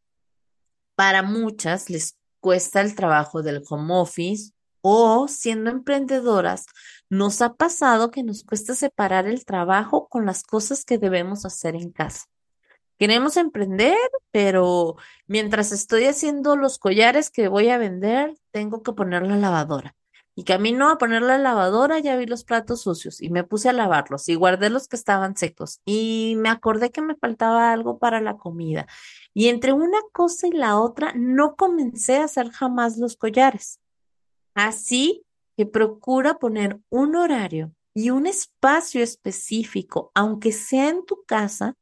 para 0.97 1.23
muchas 1.23 1.89
les 1.89 2.19
cuesta 2.41 2.83
el 2.83 2.95
trabajo 2.95 3.41
del 3.41 3.63
home 3.67 3.95
office 3.95 4.53
o 4.83 5.29
siendo 5.29 5.71
emprendedoras, 5.71 6.67
nos 7.09 7.41
ha 7.41 7.55
pasado 7.55 8.11
que 8.11 8.23
nos 8.23 8.45
cuesta 8.45 8.75
separar 8.75 9.27
el 9.27 9.47
trabajo 9.47 10.09
con 10.09 10.27
las 10.27 10.43
cosas 10.43 10.85
que 10.85 10.99
debemos 10.99 11.47
hacer 11.47 11.75
en 11.75 11.91
casa. 11.91 12.27
Queremos 12.99 13.37
emprender, 13.37 13.97
pero 14.31 14.97
mientras 15.27 15.73
estoy 15.73 16.05
haciendo 16.05 16.57
los 16.57 16.79
collares 16.79 17.31
que 17.31 17.49
voy 17.49 17.69
a 17.69 17.79
vender, 17.79 18.35
tengo 18.53 18.83
que 18.83 18.93
poner 18.93 19.23
la 19.27 19.37
lavadora. 19.37 19.95
Y 20.39 20.45
camino 20.45 20.91
a 20.91 20.99
poner 20.99 21.23
la 21.23 21.39
lavadora, 21.39 21.99
ya 21.99 22.17
vi 22.17 22.27
los 22.27 22.45
platos 22.45 22.83
sucios 22.83 23.23
y 23.23 23.31
me 23.31 23.43
puse 23.43 23.71
a 23.71 23.73
lavarlos 23.73 24.29
y 24.29 24.35
guardé 24.35 24.69
los 24.69 24.87
que 24.87 24.97
estaban 24.97 25.35
secos 25.35 25.81
y 25.87 26.35
me 26.37 26.51
acordé 26.51 26.91
que 26.91 27.01
me 27.01 27.17
faltaba 27.17 27.73
algo 27.73 27.99
para 27.99 28.21
la 28.21 28.37
comida. 28.37 28.87
Y 29.33 29.49
entre 29.49 29.73
una 29.73 29.99
cosa 30.13 30.47
y 30.47 30.53
la 30.53 30.79
otra, 30.79 31.13
no 31.17 31.57
comencé 31.57 32.19
a 32.19 32.25
hacer 32.25 32.51
jamás 32.51 32.99
los 32.99 33.17
collares. 33.17 33.81
Así 34.55 35.25
que 35.57 35.65
procura 35.65 36.39
poner 36.39 36.81
un 36.91 37.17
horario 37.17 37.73
y 37.95 38.11
un 38.11 38.27
espacio 38.27 39.03
específico, 39.03 40.11
aunque 40.15 40.53
sea 40.53 40.91
en 40.91 41.07
tu 41.07 41.25
casa, 41.25 41.77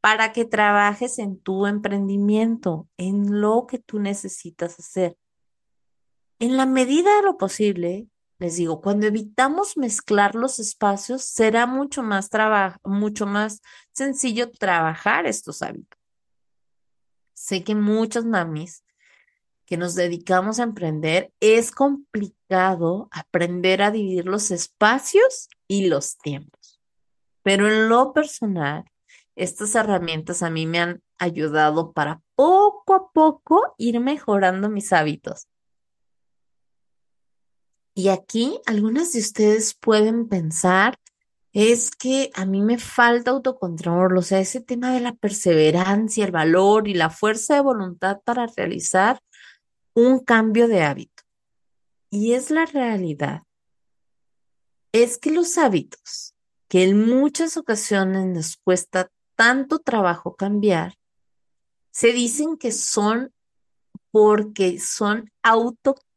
para 0.00 0.32
que 0.32 0.44
trabajes 0.44 1.18
en 1.18 1.38
tu 1.38 1.66
emprendimiento, 1.66 2.88
en 2.96 3.40
lo 3.40 3.66
que 3.66 3.78
tú 3.78 3.98
necesitas 3.98 4.78
hacer. 4.78 5.16
En 6.38 6.56
la 6.56 6.66
medida 6.66 7.16
de 7.16 7.22
lo 7.22 7.36
posible, 7.36 8.06
les 8.38 8.56
digo, 8.56 8.80
cuando 8.80 9.06
evitamos 9.06 9.76
mezclar 9.76 10.36
los 10.36 10.60
espacios, 10.60 11.24
será 11.24 11.66
mucho 11.66 12.02
más 12.02 12.30
mucho 12.84 13.26
más 13.26 13.60
sencillo 13.92 14.50
trabajar 14.50 15.26
estos 15.26 15.62
hábitos. 15.62 15.98
Sé 17.34 17.64
que 17.64 17.74
muchas 17.74 18.24
mamis 18.24 18.84
que 19.68 19.76
nos 19.76 19.94
dedicamos 19.94 20.58
a 20.58 20.62
emprender, 20.62 21.30
es 21.40 21.72
complicado 21.72 23.06
aprender 23.10 23.82
a 23.82 23.90
dividir 23.90 24.24
los 24.24 24.50
espacios 24.50 25.50
y 25.66 25.88
los 25.88 26.16
tiempos. 26.16 26.80
Pero 27.42 27.68
en 27.68 27.90
lo 27.90 28.14
personal, 28.14 28.90
estas 29.38 29.74
herramientas 29.74 30.42
a 30.42 30.50
mí 30.50 30.66
me 30.66 30.80
han 30.80 31.02
ayudado 31.18 31.92
para 31.92 32.20
poco 32.34 32.94
a 32.94 33.12
poco 33.12 33.74
ir 33.78 34.00
mejorando 34.00 34.68
mis 34.68 34.92
hábitos. 34.92 35.46
Y 37.94 38.08
aquí 38.08 38.60
algunas 38.66 39.12
de 39.12 39.20
ustedes 39.20 39.74
pueden 39.74 40.28
pensar, 40.28 40.96
es 41.52 41.90
que 41.90 42.30
a 42.34 42.44
mí 42.44 42.62
me 42.62 42.78
falta 42.78 43.30
autocontrol, 43.30 44.16
o 44.16 44.22
sea, 44.22 44.38
ese 44.38 44.60
tema 44.60 44.92
de 44.92 45.00
la 45.00 45.14
perseverancia, 45.14 46.24
el 46.24 46.30
valor 46.30 46.86
y 46.86 46.94
la 46.94 47.10
fuerza 47.10 47.54
de 47.54 47.60
voluntad 47.60 48.20
para 48.24 48.46
realizar 48.46 49.20
un 49.94 50.20
cambio 50.20 50.68
de 50.68 50.82
hábito. 50.82 51.22
Y 52.10 52.34
es 52.34 52.50
la 52.50 52.66
realidad. 52.66 53.42
Es 54.92 55.18
que 55.18 55.30
los 55.30 55.58
hábitos 55.58 56.34
que 56.68 56.84
en 56.84 57.06
muchas 57.08 57.56
ocasiones 57.56 58.26
nos 58.26 58.56
cuesta 58.56 59.10
tanto 59.38 59.78
trabajo 59.78 60.34
cambiar, 60.34 60.98
se 61.92 62.12
dicen 62.12 62.56
que 62.58 62.72
son 62.72 63.32
porque 64.10 64.80
son 64.80 65.30
autocatálicos 65.42 66.08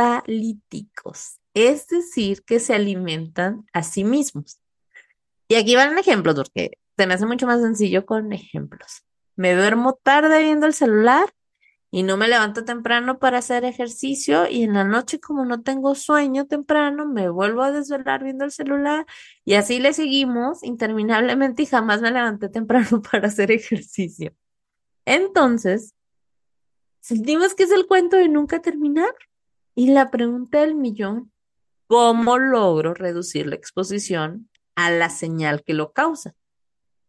catalíticos, 0.00 1.38
es 1.54 1.88
decir, 1.88 2.42
que 2.44 2.60
se 2.60 2.74
alimentan 2.74 3.66
a 3.72 3.82
sí 3.82 4.04
mismos. 4.04 4.60
Y 5.48 5.56
aquí 5.56 5.74
van 5.74 5.98
ejemplos, 5.98 6.36
porque 6.36 6.78
se 6.96 7.06
me 7.06 7.14
hace 7.14 7.26
mucho 7.26 7.46
más 7.46 7.60
sencillo 7.60 8.06
con 8.06 8.32
ejemplos. 8.32 9.04
Me 9.36 9.54
duermo 9.54 9.98
tarde 10.02 10.42
viendo 10.42 10.66
el 10.66 10.74
celular 10.74 11.30
y 11.90 12.04
no 12.04 12.16
me 12.16 12.28
levanto 12.28 12.64
temprano 12.64 13.18
para 13.18 13.38
hacer 13.38 13.64
ejercicio 13.64 14.48
y 14.48 14.62
en 14.62 14.74
la 14.74 14.84
noche 14.84 15.18
como 15.18 15.44
no 15.44 15.62
tengo 15.62 15.94
sueño 15.94 16.46
temprano, 16.46 17.06
me 17.06 17.28
vuelvo 17.28 17.62
a 17.62 17.72
desvelar 17.72 18.22
viendo 18.22 18.44
el 18.44 18.52
celular 18.52 19.06
y 19.44 19.54
así 19.54 19.80
le 19.80 19.92
seguimos 19.92 20.62
interminablemente 20.62 21.64
y 21.64 21.66
jamás 21.66 22.00
me 22.00 22.12
levanté 22.12 22.48
temprano 22.48 23.02
para 23.10 23.28
hacer 23.28 23.50
ejercicio. 23.50 24.32
Entonces, 25.04 25.94
sentimos 27.00 27.54
que 27.54 27.64
es 27.64 27.72
el 27.72 27.86
cuento 27.86 28.16
de 28.16 28.28
nunca 28.28 28.62
terminar. 28.62 29.12
Y 29.74 29.92
la 29.92 30.10
pregunta 30.10 30.60
del 30.60 30.74
millón, 30.74 31.32
¿cómo 31.86 32.38
logro 32.38 32.92
reducir 32.92 33.46
la 33.46 33.54
exposición 33.54 34.50
a 34.74 34.90
la 34.90 35.08
señal 35.10 35.64
que 35.64 35.74
lo 35.74 35.92
causa? 35.92 36.34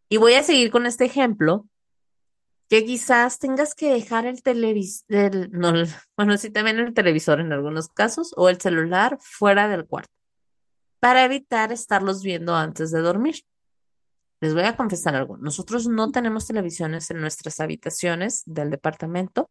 Y 0.10 0.18
voy 0.18 0.34
a 0.34 0.44
seguir 0.44 0.72
con 0.72 0.86
este 0.86 1.06
ejemplo, 1.06 1.68
que 2.72 2.86
quizás 2.86 3.38
tengas 3.38 3.76
que 3.76 3.92
dejar 3.92 4.26
el 4.26 4.42
televisor, 4.42 5.50
no, 5.52 5.74
bueno, 6.16 6.38
sí 6.38 6.50
también 6.52 6.80
el 6.80 6.94
televisor 6.94 7.42
en 7.42 7.52
algunos 7.52 7.90
casos, 7.90 8.34
o 8.38 8.48
el 8.48 8.62
celular 8.62 9.18
fuera 9.20 9.68
del 9.68 9.86
cuarto, 9.86 10.14
para 11.02 11.26
evitar 11.26 11.74
estarlos 11.74 12.24
viendo 12.24 12.56
antes 12.56 12.92
de 12.92 13.02
dormir. 13.02 13.44
Les 14.40 14.54
voy 14.54 14.64
a 14.64 14.78
confesar 14.78 15.16
algo, 15.18 15.36
nosotros 15.36 15.90
no 15.90 16.14
tenemos 16.14 16.48
televisiones 16.48 17.12
en 17.12 17.20
nuestras 17.20 17.60
habitaciones 17.60 18.44
del 18.46 18.70
departamento, 18.70 19.50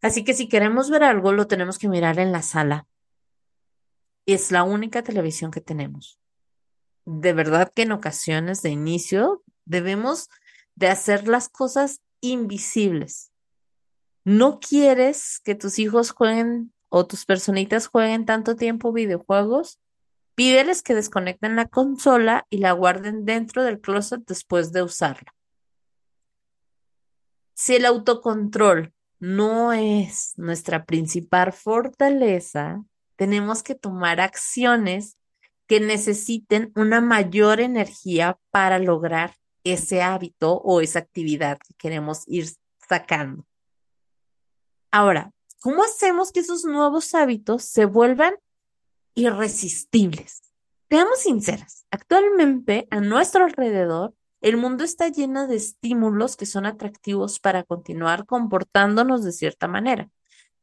Así 0.00 0.24
que 0.24 0.34
si 0.34 0.48
queremos 0.48 0.90
ver 0.90 1.04
algo, 1.04 1.32
lo 1.32 1.46
tenemos 1.46 1.78
que 1.78 1.88
mirar 1.88 2.18
en 2.18 2.32
la 2.32 2.42
sala. 2.42 2.88
Y 4.26 4.32
es 4.32 4.50
la 4.50 4.64
única 4.64 5.04
televisión 5.04 5.52
que 5.52 5.60
tenemos. 5.60 6.18
De 7.04 7.32
verdad 7.32 7.70
que 7.72 7.82
en 7.82 7.92
ocasiones 7.92 8.62
de 8.62 8.70
inicio 8.70 9.44
debemos 9.64 10.28
de 10.74 10.88
hacer 10.88 11.28
las 11.28 11.48
cosas 11.48 12.00
invisibles. 12.20 13.30
no 14.24 14.60
quieres 14.60 15.40
que 15.44 15.56
tus 15.56 15.80
hijos 15.80 16.12
jueguen 16.12 16.72
o 16.88 17.06
tus 17.06 17.24
personitas 17.24 17.88
jueguen 17.88 18.24
tanto 18.24 18.54
tiempo 18.54 18.92
videojuegos, 18.92 19.80
pídeles 20.36 20.82
que 20.82 20.94
desconecten 20.94 21.56
la 21.56 21.66
consola 21.66 22.46
y 22.50 22.58
la 22.58 22.72
guarden 22.72 23.24
dentro 23.24 23.64
del 23.64 23.80
closet 23.80 24.22
después 24.26 24.72
de 24.72 24.82
usarla. 24.82 25.34
Si 27.54 27.74
el 27.74 27.86
autocontrol 27.86 28.92
no 29.18 29.72
es 29.72 30.34
nuestra 30.36 30.84
principal 30.84 31.52
fortaleza, 31.52 32.84
tenemos 33.16 33.62
que 33.62 33.74
tomar 33.74 34.20
acciones 34.20 35.16
que 35.66 35.80
necesiten 35.80 36.72
una 36.76 37.00
mayor 37.00 37.60
energía 37.60 38.38
para 38.50 38.78
lograr 38.78 39.34
ese 39.64 40.02
hábito 40.02 40.54
o 40.54 40.80
esa 40.80 40.98
actividad 40.98 41.58
que 41.58 41.74
queremos 41.74 42.24
ir 42.26 42.46
sacando. 42.88 43.46
Ahora, 44.90 45.32
¿cómo 45.60 45.82
hacemos 45.82 46.32
que 46.32 46.40
esos 46.40 46.64
nuevos 46.64 47.14
hábitos 47.14 47.64
se 47.64 47.84
vuelvan 47.84 48.34
irresistibles? 49.14 50.42
Seamos 50.90 51.20
sinceras, 51.20 51.86
actualmente 51.90 52.86
a 52.90 53.00
nuestro 53.00 53.44
alrededor 53.44 54.14
el 54.42 54.56
mundo 54.56 54.82
está 54.82 55.08
lleno 55.08 55.46
de 55.46 55.54
estímulos 55.54 56.36
que 56.36 56.46
son 56.46 56.66
atractivos 56.66 57.38
para 57.38 57.62
continuar 57.62 58.26
comportándonos 58.26 59.22
de 59.22 59.30
cierta 59.30 59.68
manera. 59.68 60.10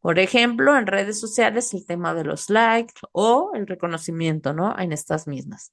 Por 0.01 0.19
ejemplo, 0.19 0.77
en 0.77 0.85
redes 0.85 1.17
sociales 1.17 1.73
el 1.73 1.85
tema 1.85 2.13
de 2.13 2.25
los 2.25 2.49
likes 2.49 2.95
o 3.13 3.51
el 3.53 3.67
reconocimiento, 3.67 4.53
¿no? 4.53 4.77
En 4.77 4.91
estas 4.91 5.27
mismas. 5.27 5.71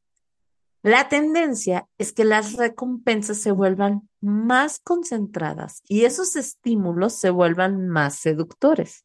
La 0.87 1.09
tendencia 1.09 1.89
es 1.99 2.13
que 2.13 2.25
las 2.25 2.53
recompensas 2.53 3.39
se 3.39 3.51
vuelvan 3.51 4.09
más 4.21 4.79
concentradas 4.79 5.83
y 5.89 6.05
esos 6.05 6.37
estímulos 6.37 7.15
se 7.15 7.31
vuelvan 7.31 7.89
más 7.89 8.21
seductores. 8.21 9.05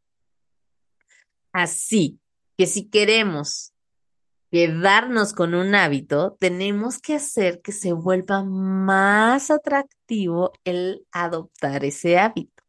Así 1.52 2.20
que 2.56 2.68
si 2.68 2.88
queremos 2.88 3.74
quedarnos 4.52 5.34
con 5.34 5.56
un 5.56 5.74
hábito, 5.74 6.38
tenemos 6.40 7.00
que 7.00 7.16
hacer 7.16 7.62
que 7.62 7.72
se 7.72 7.94
vuelva 7.94 8.44
más 8.44 9.50
atractivo 9.50 10.52
el 10.64 11.08
adoptar 11.12 11.84
ese 11.84 12.20
hábito. 12.20 12.62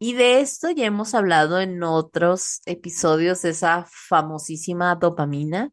Y 0.00 0.14
de 0.14 0.40
esto 0.40 0.68
ya 0.72 0.86
hemos 0.86 1.14
hablado 1.14 1.60
en 1.60 1.80
otros 1.84 2.60
episodios 2.66 3.44
esa 3.44 3.86
famosísima 3.88 4.96
dopamina 4.96 5.70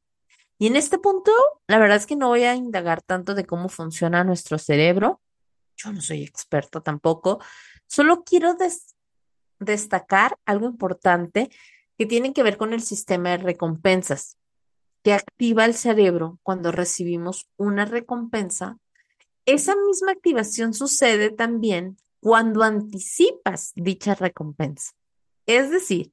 y 0.60 0.68
en 0.68 0.76
este 0.76 1.00
punto, 1.00 1.32
la 1.68 1.80
verdad 1.80 1.96
es 1.96 2.06
que 2.06 2.18
no 2.18 2.28
voy 2.28 2.44
a 2.44 2.54
indagar 2.54 3.02
tanto 3.02 3.34
de 3.34 3.46
cómo 3.46 3.70
funciona 3.70 4.26
nuestro 4.26 4.58
cerebro. 4.58 5.22
Yo 5.78 5.94
no 5.94 6.02
soy 6.02 6.24
experto 6.24 6.82
tampoco. 6.82 7.40
Solo 7.88 8.26
quiero 8.26 8.58
destacar 9.60 10.38
algo 10.46 10.68
importante 10.68 11.50
que 11.98 12.06
tiene 12.06 12.34
que 12.34 12.44
ver 12.44 12.58
con 12.58 12.74
el 12.74 12.82
sistema 12.82 13.30
de 13.30 13.38
recompensas, 13.38 14.38
que 15.02 15.14
activa 15.14 15.64
el 15.64 15.76
cerebro 15.76 16.40
cuando 16.44 16.74
recibimos 16.74 17.48
una 17.56 17.86
recompensa. 17.86 18.78
Esa 19.46 19.78
misma 19.78 20.12
activación 20.12 20.74
sucede 20.74 21.30
también 21.30 21.96
cuando 22.20 22.64
anticipas 22.64 23.72
dicha 23.76 24.14
recompensa. 24.14 24.92
Es 25.46 25.72
decir, 25.72 26.12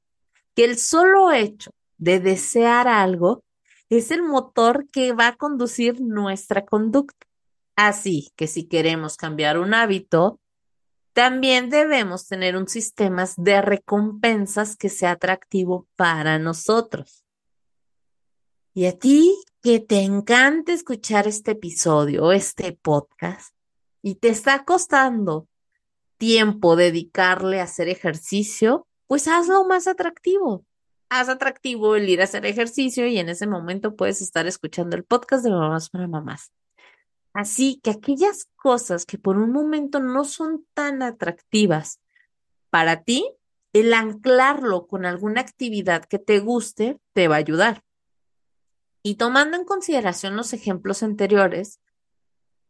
que 0.55 0.65
el 0.65 0.79
solo 0.79 1.33
hecho 1.33 1.73
de 1.99 2.21
desear 2.21 2.87
algo 2.87 3.43
es 3.89 4.11
el 4.11 4.23
motor 4.23 4.89
que 4.91 5.13
va 5.13 5.29
a 5.29 5.37
conducir 5.37 6.01
nuestra 6.01 6.65
conducta. 6.65 7.27
Así 7.77 8.33
que 8.37 8.47
si 8.47 8.65
queremos 8.65 9.17
cambiar 9.17 9.59
un 9.59 9.75
hábito, 9.75 10.41
también 11.13 11.71
debemos 11.71 12.27
tener 12.27 12.57
un 12.57 12.69
sistema 12.69 13.25
de 13.37 13.63
recompensas 13.63 14.77
que 14.77 14.89
sea 14.89 15.13
atractivo 15.13 15.87
para 15.97 16.39
nosotros. 16.39 17.25
Y 18.75 18.87
a 18.87 18.99
ti 18.99 19.35
que 19.63 19.81
te 19.81 20.01
encanta 20.03 20.73
escuchar 20.73 21.27
este 21.27 21.53
episodio 21.53 22.33
este 22.33 22.73
podcast 22.73 23.55
y 24.03 24.17
te 24.17 24.29
está 24.29 24.65
costando 24.65 25.49
tiempo 26.19 26.77
dedicarle 26.77 27.61
a 27.61 27.65
hacer 27.65 27.89
ejercicio, 27.89 28.87
pues 29.07 29.29
hazlo 29.29 29.65
más 29.65 29.87
atractivo 29.87 30.66
haz 31.09 31.29
atractivo 31.29 31.97
el 31.97 32.09
ir 32.09 32.21
a 32.21 32.25
hacer 32.25 32.47
ejercicio 32.47 33.07
y 33.07 33.19
en 33.19 33.29
ese 33.29 33.47
momento 33.47 33.97
puedes 33.97 34.21
estar 34.21 34.47
escuchando 34.47 34.97
el 34.97 35.05
podcast 35.05 35.45
de 35.45 35.51
Mamás 35.51 35.91
para 35.91 36.09
Mamás. 36.09 36.53
Así 37.33 37.81
que 37.83 37.91
aquellas 37.91 38.49
cosas 38.57 39.05
que 39.05 39.19
por 39.19 39.37
un 39.37 39.53
momento 39.53 40.01
no 40.01 40.25
son 40.25 40.65
tan 40.75 41.03
atractivas 41.03 42.01
para 42.71 43.03
ti, 43.03 43.31
el 43.73 43.93
anclarlo 43.93 44.87
con 44.87 45.05
alguna 45.05 45.43
actividad 45.43 46.05
que 46.07 46.19
te 46.19 46.41
guste 46.41 46.99
te 47.13 47.29
va 47.29 47.35
a 47.37 47.39
ayudar. 47.39 47.83
Y 49.03 49.17
tomando 49.17 49.57
en 49.57 49.65
consideración 49.65 50.35
los 50.35 50.53
ejemplos 50.53 51.03
anteriores, 51.03 51.81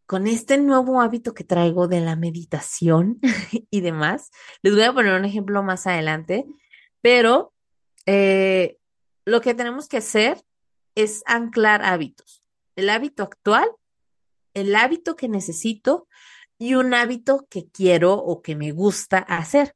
con 0.07 0.27
este 0.27 0.59
nuevo 0.59 1.01
hábito 1.01 1.33
que 1.35 1.45
traigo 1.45 1.89
de 1.89 2.01
la 2.01 2.17
meditación 2.17 3.21
y 3.71 3.81
demás, 3.81 4.31
les 4.63 4.75
voy 4.75 4.83
a 4.83 4.93
poner 4.93 5.15
un 5.15 5.25
ejemplo 5.25 5.63
más 5.63 5.87
adelante, 5.87 6.45
pero 7.01 7.53
eh, 8.07 8.79
lo 9.25 9.41
que 9.41 9.55
tenemos 9.55 9.89
que 9.89 9.99
hacer 9.99 10.43
es 10.95 11.23
anclar 11.27 11.85
hábitos. 11.85 12.43
El 12.77 12.89
hábito 12.89 13.25
actual, 13.25 13.69
el 14.55 14.75
hábito 14.75 15.17
que 15.17 15.29
necesito 15.29 16.09
y 16.59 16.75
un 16.75 16.95
hábito 16.95 17.47
que 17.51 17.69
quiero 17.69 18.15
o 18.15 18.41
que 18.41 18.55
me 18.55 18.71
gusta 18.73 19.19
hacer. 19.19 19.75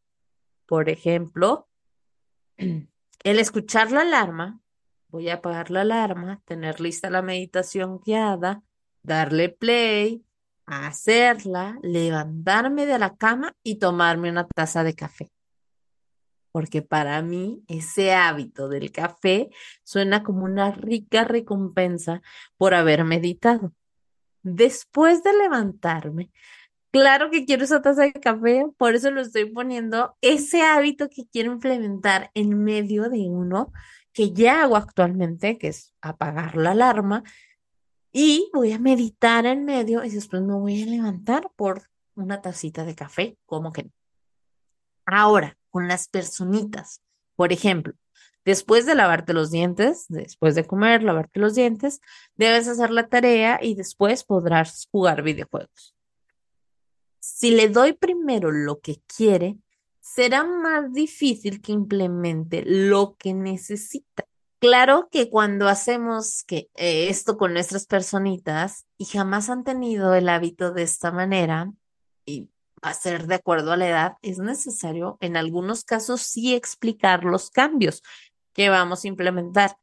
Por 0.67 0.89
ejemplo, 0.89 1.69
el 2.57 3.39
escuchar 3.39 3.91
la 3.91 4.03
alarma, 4.03 4.61
voy 5.09 5.29
a 5.29 5.35
apagar 5.35 5.71
la 5.71 5.81
alarma, 5.81 6.41
tener 6.45 6.81
lista 6.81 7.11
la 7.11 7.23
meditación 7.23 8.01
guiada, 8.01 8.63
darle 9.03 9.49
play, 9.49 10.25
hacerla, 10.67 11.79
levantarme 11.83 12.87
de 12.87 12.99
la 12.99 13.17
cama 13.17 13.57
y 13.65 13.77
tomarme 13.81 14.31
una 14.31 14.47
taza 14.47 14.85
de 14.85 14.95
café 14.95 15.31
porque 16.53 16.83
para 16.83 17.21
mí 17.23 17.63
ese 17.69 18.13
hábito 18.13 18.69
del 18.69 18.93
café 18.93 19.51
suena 19.85 20.23
como 20.23 20.45
una 20.45 20.71
rica 20.73 21.25
recompensa 21.25 22.23
por 22.57 22.75
haber 22.75 23.05
meditado. 23.05 23.73
Después 24.43 25.23
de 25.23 25.33
levantarme, 25.37 26.31
claro 26.91 27.31
que 27.31 27.45
quiero 27.45 27.65
esa 27.65 27.83
taza 27.83 28.03
de 28.03 28.13
café, 28.13 28.65
por 28.77 28.95
eso 28.95 29.11
lo 29.11 29.21
estoy 29.21 29.47
poniendo, 29.47 30.17
ese 30.21 30.63
hábito 30.63 31.09
que 31.09 31.27
quiero 31.31 31.53
implementar 31.53 32.31
en 32.35 32.63
medio 32.63 33.11
de 33.11 33.29
uno 33.29 33.73
que 34.13 34.33
ya 34.33 34.63
hago 34.63 34.77
actualmente, 34.77 35.59
que 35.59 35.69
es 35.69 35.95
apagar 36.01 36.57
la 36.57 36.73
alarma, 36.73 37.23
y 38.13 38.51
voy 38.53 38.73
a 38.73 38.79
meditar 38.79 39.47
en 39.47 39.65
medio 39.65 40.05
y 40.05 40.11
después 40.11 40.43
me 40.43 40.55
voy 40.55 40.83
a 40.83 40.87
levantar 40.87 41.51
por 41.55 41.91
una 42.17 42.43
tacita 42.43 42.85
de 42.85 42.95
café, 42.95 43.39
como 43.47 43.73
que 43.73 43.91
Ahora, 45.13 45.57
con 45.71 45.89
las 45.89 46.09
personitas. 46.09 47.01
Por 47.37 47.53
ejemplo, 47.53 47.95
después 48.45 48.87
de 48.87 48.95
lavarte 48.95 49.33
los 49.33 49.51
dientes, 49.51 50.07
después 50.09 50.55
de 50.55 50.67
comer, 50.67 51.03
lavarte 51.03 51.41
los 51.41 51.55
dientes, 51.55 52.01
debes 52.35 52.69
hacer 52.69 52.91
la 52.91 53.09
tarea 53.09 53.59
y 53.63 53.75
después 53.75 54.25
podrás 54.25 54.89
jugar 54.91 55.23
videojuegos. 55.23 55.95
Si 57.21 57.51
le 57.51 57.69
doy 57.69 57.93
primero 57.93 58.51
lo 58.51 58.81
que 58.81 59.01
quiere, 59.07 59.59
será 60.01 60.45
más 60.45 60.93
difícil 60.93 61.61
que 61.61 61.73
implemente 61.73 62.65
lo 62.67 63.17
que 63.17 63.35
necesita. 63.35 64.25
Claro 64.59 65.09
que 65.11 65.31
cuando 65.31 65.69
hacemos 65.69 66.43
que, 66.45 66.69
eh, 66.75 67.09
esto 67.09 67.39
con 67.39 67.55
nuestras 67.55 67.87
personitas 67.87 68.85
y 68.99 69.07
jamás 69.07 69.49
han 69.49 69.65
tenido 69.65 70.15
el 70.15 70.29
hábito 70.29 70.73
de 70.73 70.83
esta 70.83 71.13
manera, 71.13 71.73
hacer 72.83 73.27
de 73.27 73.37
acuerdo 73.37 73.73
a 73.73 73.77
la 73.77 73.89
edad, 73.89 74.13
es 74.23 74.39
necesario 74.39 75.19
en 75.21 75.37
algunos 75.37 75.85
casos 75.85 76.23
sí 76.23 76.55
explicar 76.55 77.25
los 77.25 77.51
cambios 77.51 78.03
que 78.53 78.69
vamos 78.69 79.05
a 79.05 79.09
implementar. 79.09 79.77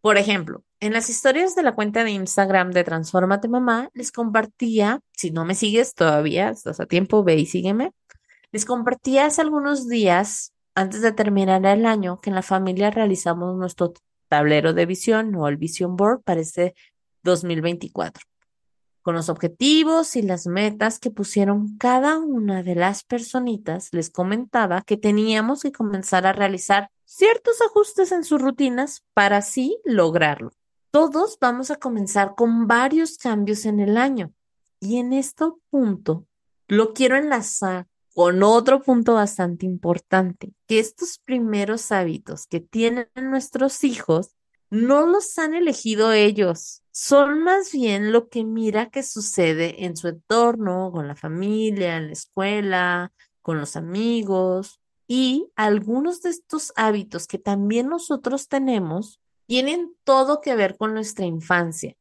Por 0.00 0.18
ejemplo, 0.18 0.62
en 0.80 0.92
las 0.92 1.08
historias 1.08 1.54
de 1.54 1.62
la 1.62 1.74
cuenta 1.74 2.04
de 2.04 2.10
Instagram 2.10 2.70
de 2.72 2.84
Transformate 2.84 3.48
Mamá, 3.48 3.88
les 3.94 4.12
compartía, 4.12 5.00
si 5.12 5.30
no 5.30 5.44
me 5.44 5.54
sigues 5.54 5.94
todavía, 5.94 6.50
estás 6.50 6.80
a 6.80 6.86
tiempo, 6.86 7.24
ve 7.24 7.36
y 7.36 7.46
sígueme, 7.46 7.92
les 8.52 8.66
compartía 8.66 9.26
hace 9.26 9.40
algunos 9.40 9.88
días, 9.88 10.52
antes 10.74 11.00
de 11.00 11.12
terminar 11.12 11.64
el 11.64 11.86
año, 11.86 12.20
que 12.20 12.30
en 12.30 12.36
la 12.36 12.42
familia 12.42 12.90
realizamos 12.90 13.56
nuestro 13.56 13.94
tablero 14.28 14.74
de 14.74 14.86
visión 14.86 15.34
o 15.36 15.48
el 15.48 15.56
Vision 15.56 15.96
Board 15.96 16.22
para 16.22 16.40
este 16.40 16.74
2024 17.22 18.33
con 19.04 19.14
los 19.14 19.28
objetivos 19.28 20.16
y 20.16 20.22
las 20.22 20.46
metas 20.46 20.98
que 20.98 21.10
pusieron 21.10 21.76
cada 21.76 22.16
una 22.16 22.62
de 22.62 22.74
las 22.74 23.04
personitas, 23.04 23.90
les 23.92 24.08
comentaba 24.08 24.80
que 24.80 24.96
teníamos 24.96 25.60
que 25.62 25.72
comenzar 25.72 26.26
a 26.26 26.32
realizar 26.32 26.90
ciertos 27.04 27.60
ajustes 27.60 28.12
en 28.12 28.24
sus 28.24 28.40
rutinas 28.40 29.04
para 29.12 29.36
así 29.36 29.78
lograrlo. 29.84 30.52
Todos 30.90 31.36
vamos 31.38 31.70
a 31.70 31.76
comenzar 31.76 32.34
con 32.34 32.66
varios 32.66 33.18
cambios 33.18 33.66
en 33.66 33.78
el 33.78 33.98
año 33.98 34.32
y 34.80 34.96
en 34.96 35.12
este 35.12 35.44
punto 35.68 36.26
lo 36.66 36.94
quiero 36.94 37.16
enlazar 37.16 37.86
con 38.14 38.42
otro 38.42 38.80
punto 38.80 39.12
bastante 39.12 39.66
importante, 39.66 40.54
que 40.66 40.78
estos 40.78 41.18
primeros 41.18 41.92
hábitos 41.92 42.46
que 42.46 42.60
tienen 42.60 43.08
nuestros 43.16 43.84
hijos 43.84 44.30
no 44.70 45.06
los 45.06 45.38
han 45.38 45.52
elegido 45.52 46.12
ellos, 46.12 46.83
son 46.94 47.42
más 47.42 47.72
bien 47.72 48.12
lo 48.12 48.28
que 48.28 48.44
mira 48.44 48.88
que 48.88 49.02
sucede 49.02 49.84
en 49.84 49.96
su 49.96 50.06
entorno, 50.06 50.92
con 50.92 51.08
la 51.08 51.16
familia, 51.16 51.96
en 51.96 52.06
la 52.06 52.12
escuela, 52.12 53.12
con 53.42 53.58
los 53.58 53.74
amigos. 53.74 54.80
Y 55.08 55.50
algunos 55.56 56.22
de 56.22 56.30
estos 56.30 56.72
hábitos 56.76 57.26
que 57.26 57.38
también 57.38 57.88
nosotros 57.88 58.46
tenemos 58.46 59.20
tienen 59.46 59.92
todo 60.04 60.40
que 60.40 60.54
ver 60.54 60.76
con 60.76 60.94
nuestra 60.94 61.24
infancia. 61.24 61.96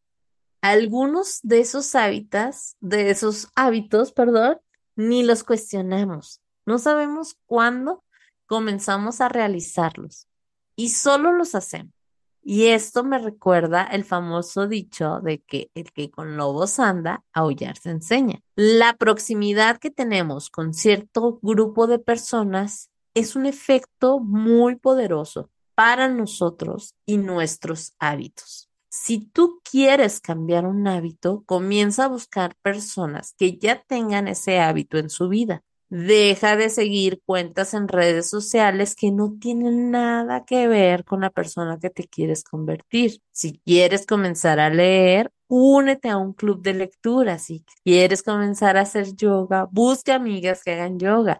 Algunos 0.61 1.39
de 1.41 1.61
esos 1.61 1.95
hábitos, 1.95 2.75
de 2.79 3.09
esos 3.09 3.47
hábitos, 3.55 4.11
perdón, 4.11 4.59
ni 4.95 5.23
los 5.23 5.43
cuestionamos. 5.43 6.39
No 6.67 6.77
sabemos 6.77 7.35
cuándo 7.47 8.03
comenzamos 8.45 9.21
a 9.21 9.29
realizarlos 9.29 10.27
y 10.75 10.89
solo 10.89 11.31
los 11.31 11.55
hacemos. 11.55 12.02
Y 12.45 12.67
esto 12.67 13.05
me 13.05 13.19
recuerda 13.19 13.83
el 13.83 14.03
famoso 14.03 14.67
dicho 14.67 15.21
de 15.21 15.39
que 15.39 15.71
el 15.75 15.93
que 15.93 16.11
con 16.11 16.35
lobos 16.35 16.77
anda, 16.77 17.23
aullar 17.31 17.77
se 17.77 17.91
enseña. 17.91 18.41
La 18.55 18.97
proximidad 18.97 19.77
que 19.77 19.89
tenemos 19.89 20.49
con 20.49 20.73
cierto 20.73 21.39
grupo 21.41 21.87
de 21.87 21.99
personas 21.99 22.89
es 23.13 23.37
un 23.37 23.45
efecto 23.45 24.19
muy 24.19 24.75
poderoso 24.75 25.49
para 25.73 26.09
nosotros 26.09 26.95
y 27.05 27.17
nuestros 27.17 27.93
hábitos. 27.97 28.69
Si 28.89 29.19
tú 29.19 29.61
quieres 29.63 30.19
cambiar 30.19 30.67
un 30.67 30.87
hábito, 30.87 31.43
comienza 31.45 32.05
a 32.05 32.09
buscar 32.09 32.55
personas 32.61 33.33
que 33.37 33.57
ya 33.57 33.81
tengan 33.81 34.27
ese 34.27 34.59
hábito 34.59 34.97
en 34.97 35.09
su 35.09 35.29
vida. 35.29 35.63
Deja 35.95 36.55
de 36.55 36.71
seguir 36.71 37.21
cuentas 37.23 37.75
en 37.75 37.87
redes 37.87 38.27
sociales 38.27 38.95
que 38.95 39.11
no 39.11 39.37
tienen 39.39 39.91
nada 39.91 40.43
que 40.43 40.67
ver 40.67 41.05
con 41.05 41.21
la 41.21 41.29
persona 41.29 41.77
que 41.77 41.91
te 41.91 42.07
quieres 42.07 42.43
convertir. 42.43 43.21
Si 43.31 43.59
quieres 43.63 44.07
comenzar 44.07 44.59
a 44.59 44.71
leer, 44.71 45.31
únete 45.47 46.09
a 46.09 46.17
un 46.17 46.33
club 46.33 46.63
de 46.63 46.73
lectura. 46.73 47.37
Si 47.37 47.63
quieres 47.83 48.23
comenzar 48.23 48.75
a 48.75 48.81
hacer 48.81 49.15
yoga, 49.15 49.67
busca 49.69 50.15
amigas 50.15 50.63
que 50.63 50.71
hagan 50.71 50.97
yoga. 50.97 51.39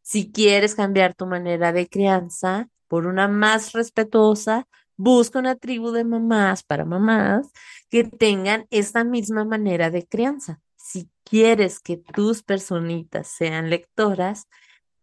Si 0.00 0.32
quieres 0.32 0.74
cambiar 0.74 1.14
tu 1.14 1.26
manera 1.26 1.70
de 1.70 1.86
crianza 1.86 2.70
por 2.88 3.06
una 3.06 3.28
más 3.28 3.72
respetuosa, 3.72 4.66
Busca 5.02 5.38
una 5.38 5.56
tribu 5.56 5.92
de 5.92 6.04
mamás 6.04 6.62
para 6.62 6.84
mamás 6.84 7.50
que 7.88 8.04
tengan 8.04 8.66
esta 8.68 9.02
misma 9.02 9.46
manera 9.46 9.88
de 9.88 10.06
crianza. 10.06 10.60
Si 10.90 11.08
quieres 11.22 11.78
que 11.78 11.98
tus 11.98 12.42
personitas 12.42 13.28
sean 13.28 13.70
lectoras, 13.70 14.48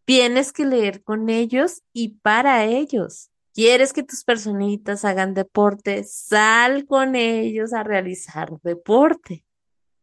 tienes 0.03 0.51
que 0.51 0.65
leer 0.65 1.01
con 1.01 1.29
ellos 1.29 1.81
y 1.93 2.17
para 2.17 2.65
ellos. 2.65 3.31
¿Quieres 3.53 3.93
que 3.93 4.03
tus 4.03 4.25
personitas 4.25 5.05
hagan 5.05 5.33
deporte? 5.33 6.03
Sal 6.03 6.85
con 6.87 7.15
ellos 7.15 7.71
a 7.71 7.83
realizar 7.83 8.59
deporte. 8.63 9.45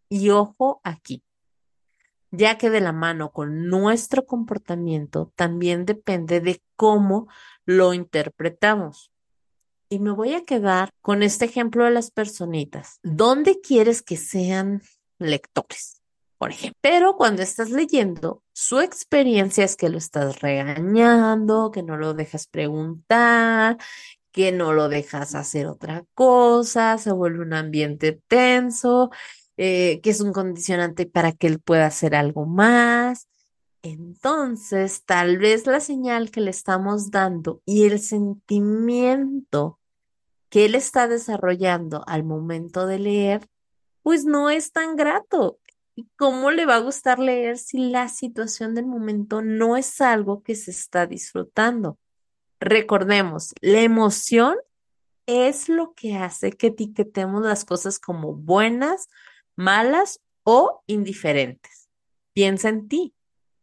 Y 0.09 0.31
ojo 0.31 0.81
aquí, 0.85 1.23
ya 2.31 2.57
que 2.57 2.70
de 2.70 2.81
la 2.81 2.92
mano 2.92 3.31
con 3.31 3.68
nuestro 3.68 4.25
comportamiento 4.25 5.35
también 5.37 5.85
depende 5.85 6.40
de 6.40 6.62
cómo 6.77 7.29
lo 7.66 7.92
interpretamos. 7.92 9.12
Y 9.90 9.99
me 9.99 10.12
voy 10.12 10.33
a 10.33 10.44
quedar 10.44 10.88
con 11.03 11.23
este 11.23 11.44
ejemplo 11.44 11.85
de 11.85 11.90
las 11.90 12.11
personitas. 12.11 13.01
¿Dónde 13.03 13.61
quieres 13.61 14.01
que 14.01 14.16
sean 14.16 14.81
lectores? 15.18 16.00
Por 16.38 16.50
ejemplo. 16.50 16.79
Pero 16.81 17.16
cuando 17.16 17.42
estás 17.42 17.70
leyendo, 17.70 18.42
su 18.53 18.81
experiencia 18.81 19.64
es 19.64 19.77
que 19.77 19.88
lo 19.88 19.98
estás 19.98 20.40
regañando, 20.40 21.70
que 21.70 21.83
no 21.83 21.96
lo 21.96 22.14
dejas 22.14 22.46
preguntar, 22.46 23.79
que 24.33 24.50
no 24.50 24.72
lo 24.72 24.88
dejas 24.88 25.35
hacer 25.37 25.66
otra 25.66 26.05
cosa, 26.14 26.98
se 26.98 27.12
vuelve 27.12 27.42
un 27.42 27.55
ambiente 27.55 28.20
tenso, 28.27 29.11
eh, 29.57 30.00
que 30.03 30.11
es 30.11 30.20
un 30.20 30.33
condicionante 30.33 31.07
para 31.07 31.33
que 31.33 31.46
él 31.46 31.61
pueda 31.61 31.87
hacer 31.87 32.16
algo 32.16 32.44
más. 32.44 33.29
Entonces, 33.83 35.05
tal 35.05 35.38
vez 35.38 35.66
la 35.66 35.79
señal 35.79 36.31
que 36.31 36.40
le 36.40 36.50
estamos 36.50 37.11
dando 37.11 37.62
y 37.64 37.85
el 37.85 38.00
sentimiento 38.00 39.79
que 40.48 40.64
él 40.64 40.74
está 40.74 41.07
desarrollando 41.07 42.03
al 42.07 42.24
momento 42.24 42.87
de 42.87 42.98
leer, 42.98 43.48
pues 44.05 44.27
no 44.27 44.51
es 44.51 44.71
tan 44.71 44.97
grato. 44.97 45.59
¿Y 45.97 46.07
cómo 46.17 46.51
le 46.51 46.67
va 46.67 46.77
a 46.77 46.81
gustar 46.81 47.19
leer 47.19 47.57
si 47.57 47.79
la 47.90 48.09
situación 48.09 48.75
del 48.75 48.85
momento 48.85 49.40
no 49.40 49.79
es 49.79 50.01
algo 50.01 50.43
que 50.43 50.55
se 50.55 50.73
está 50.73 51.07
disfrutando? 51.07 51.99
Recordemos, 52.61 53.55
la 53.62 53.81
emoción 53.81 54.57
es 55.27 55.71
lo 55.71 55.95
que 55.95 56.17
hace 56.17 56.53
que 56.53 56.67
etiquetemos 56.67 57.43
las 57.43 57.64
cosas 57.64 57.99
como 57.99 58.35
buenas, 58.35 59.09
malas 59.57 60.21
o 60.43 60.83
indiferentes. 60.87 61.88
Piensa 62.35 62.69
en 62.69 62.88
ti. 62.88 63.14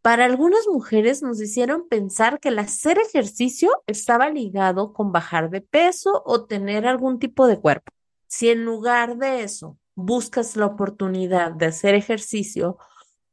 Para 0.01 0.25
algunas 0.25 0.67
mujeres 0.67 1.21
nos 1.21 1.39
hicieron 1.39 1.87
pensar 1.87 2.39
que 2.39 2.49
el 2.49 2.57
hacer 2.57 2.97
ejercicio 2.97 3.83
estaba 3.85 4.31
ligado 4.31 4.91
con 4.93 5.11
bajar 5.11 5.51
de 5.51 5.61
peso 5.61 6.23
o 6.25 6.45
tener 6.45 6.87
algún 6.87 7.19
tipo 7.19 7.45
de 7.45 7.59
cuerpo. 7.59 7.91
Si 8.25 8.49
en 8.49 8.65
lugar 8.65 9.17
de 9.17 9.43
eso 9.43 9.77
buscas 9.95 10.55
la 10.55 10.65
oportunidad 10.65 11.51
de 11.51 11.67
hacer 11.67 11.95
ejercicio 11.95 12.77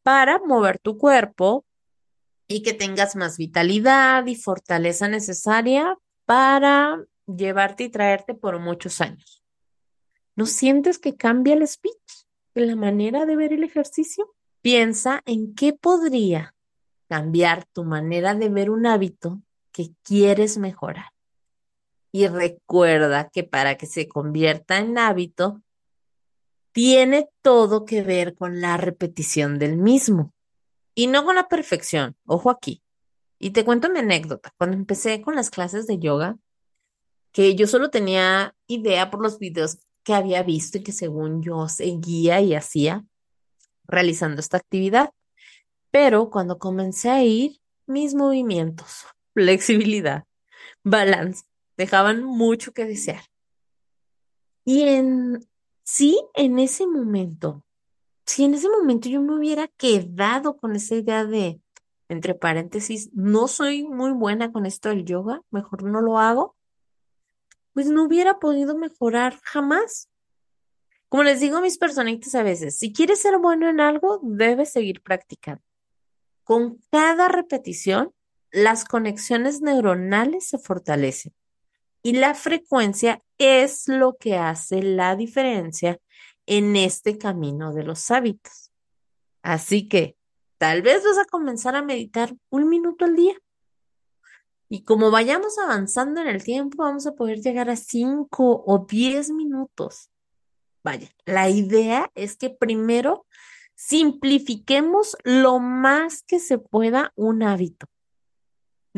para 0.02 0.38
mover 0.38 0.78
tu 0.78 0.98
cuerpo 0.98 1.64
y 2.46 2.62
que 2.62 2.72
tengas 2.72 3.14
más 3.14 3.36
vitalidad 3.36 4.26
y 4.26 4.34
fortaleza 4.34 5.08
necesaria 5.08 5.98
para 6.24 7.04
llevarte 7.26 7.84
y 7.84 7.88
traerte 7.90 8.34
por 8.34 8.58
muchos 8.58 9.00
años. 9.00 9.42
¿No 10.34 10.46
sientes 10.46 10.98
que 10.98 11.16
cambia 11.16 11.54
el 11.54 11.66
speech, 11.66 12.26
la 12.54 12.76
manera 12.76 13.26
de 13.26 13.36
ver 13.36 13.52
el 13.52 13.64
ejercicio? 13.64 14.34
Piensa 14.62 15.22
en 15.26 15.54
qué 15.54 15.72
podría 15.72 16.54
cambiar 17.08 17.64
tu 17.66 17.84
manera 17.84 18.34
de 18.34 18.48
ver 18.48 18.70
un 18.70 18.86
hábito 18.86 19.42
que 19.72 19.90
quieres 20.02 20.58
mejorar. 20.58 21.12
Y 22.12 22.26
recuerda 22.26 23.28
que 23.28 23.44
para 23.44 23.76
que 23.76 23.86
se 23.86 24.08
convierta 24.08 24.78
en 24.78 24.98
hábito, 24.98 25.62
tiene 26.72 27.28
todo 27.42 27.84
que 27.84 28.02
ver 28.02 28.34
con 28.34 28.60
la 28.60 28.76
repetición 28.76 29.58
del 29.58 29.76
mismo 29.76 30.32
y 30.94 31.06
no 31.06 31.24
con 31.24 31.36
la 31.36 31.48
perfección. 31.48 32.16
Ojo 32.26 32.50
aquí. 32.50 32.82
Y 33.38 33.50
te 33.50 33.64
cuento 33.64 33.88
mi 33.88 34.00
anécdota. 34.00 34.52
Cuando 34.58 34.76
empecé 34.76 35.22
con 35.22 35.36
las 35.36 35.50
clases 35.50 35.86
de 35.86 35.98
yoga, 35.98 36.38
que 37.32 37.54
yo 37.54 37.66
solo 37.66 37.90
tenía 37.90 38.56
idea 38.66 39.10
por 39.10 39.22
los 39.22 39.38
videos 39.38 39.78
que 40.02 40.14
había 40.14 40.42
visto 40.42 40.78
y 40.78 40.82
que 40.82 40.92
según 40.92 41.42
yo 41.42 41.68
seguía 41.68 42.40
y 42.40 42.54
hacía 42.54 43.04
realizando 43.84 44.40
esta 44.40 44.56
actividad. 44.56 45.10
Pero 45.90 46.30
cuando 46.30 46.58
comencé 46.58 47.10
a 47.10 47.22
ir, 47.22 47.60
mis 47.86 48.14
movimientos, 48.14 49.06
flexibilidad, 49.34 50.24
balance, 50.82 51.44
dejaban 51.76 52.24
mucho 52.24 52.72
que 52.72 52.84
desear. 52.84 53.22
Y 54.64 54.82
en 54.82 55.46
sí, 55.88 56.20
en 56.34 56.58
ese 56.58 56.86
momento, 56.86 57.64
si 58.26 58.44
en 58.44 58.52
ese 58.52 58.68
momento 58.68 59.08
yo 59.08 59.22
me 59.22 59.34
hubiera 59.34 59.68
quedado 59.68 60.58
con 60.58 60.76
esa 60.76 60.96
idea 60.96 61.24
de, 61.24 61.62
entre 62.10 62.34
paréntesis, 62.34 63.08
no 63.14 63.48
soy 63.48 63.84
muy 63.84 64.10
buena 64.10 64.52
con 64.52 64.66
esto 64.66 64.90
del 64.90 65.06
yoga, 65.06 65.40
mejor 65.50 65.84
no 65.84 66.02
lo 66.02 66.18
hago, 66.18 66.56
pues 67.72 67.86
no 67.86 68.04
hubiera 68.04 68.38
podido 68.38 68.76
mejorar 68.76 69.40
jamás. 69.42 70.10
Como 71.08 71.22
les 71.22 71.40
digo 71.40 71.56
a 71.56 71.62
mis 71.62 71.78
personitas 71.78 72.34
a 72.34 72.42
veces, 72.42 72.78
si 72.78 72.92
quieres 72.92 73.22
ser 73.22 73.38
bueno 73.38 73.66
en 73.66 73.80
algo, 73.80 74.20
debes 74.22 74.70
seguir 74.70 75.00
practicando. 75.00 75.62
Con 76.44 76.80
cada 76.90 77.28
repetición, 77.28 78.12
las 78.50 78.84
conexiones 78.84 79.62
neuronales 79.62 80.48
se 80.48 80.58
fortalecen 80.58 81.32
y 82.02 82.12
la 82.12 82.34
frecuencia 82.34 83.22
es 83.38 83.88
lo 83.88 84.16
que 84.16 84.36
hace 84.36 84.82
la 84.82 85.16
diferencia 85.16 85.98
en 86.46 86.76
este 86.76 87.18
camino 87.18 87.72
de 87.72 87.84
los 87.84 88.10
hábitos. 88.10 88.70
Así 89.42 89.88
que 89.88 90.16
tal 90.58 90.82
vez 90.82 91.04
vas 91.04 91.18
a 91.18 91.24
comenzar 91.24 91.76
a 91.76 91.82
meditar 91.82 92.34
un 92.50 92.68
minuto 92.68 93.04
al 93.04 93.16
día. 93.16 93.34
Y 94.68 94.84
como 94.84 95.10
vayamos 95.10 95.58
avanzando 95.58 96.20
en 96.20 96.28
el 96.28 96.44
tiempo, 96.44 96.82
vamos 96.82 97.06
a 97.06 97.14
poder 97.14 97.40
llegar 97.40 97.70
a 97.70 97.76
cinco 97.76 98.62
o 98.66 98.86
diez 98.88 99.30
minutos. 99.30 100.10
Vaya, 100.84 101.08
la 101.24 101.48
idea 101.48 102.10
es 102.14 102.36
que 102.36 102.50
primero 102.50 103.26
Simplifiquemos 103.80 105.16
lo 105.22 105.60
más 105.60 106.24
que 106.24 106.40
se 106.40 106.58
pueda 106.58 107.12
un 107.14 107.44
hábito. 107.44 107.86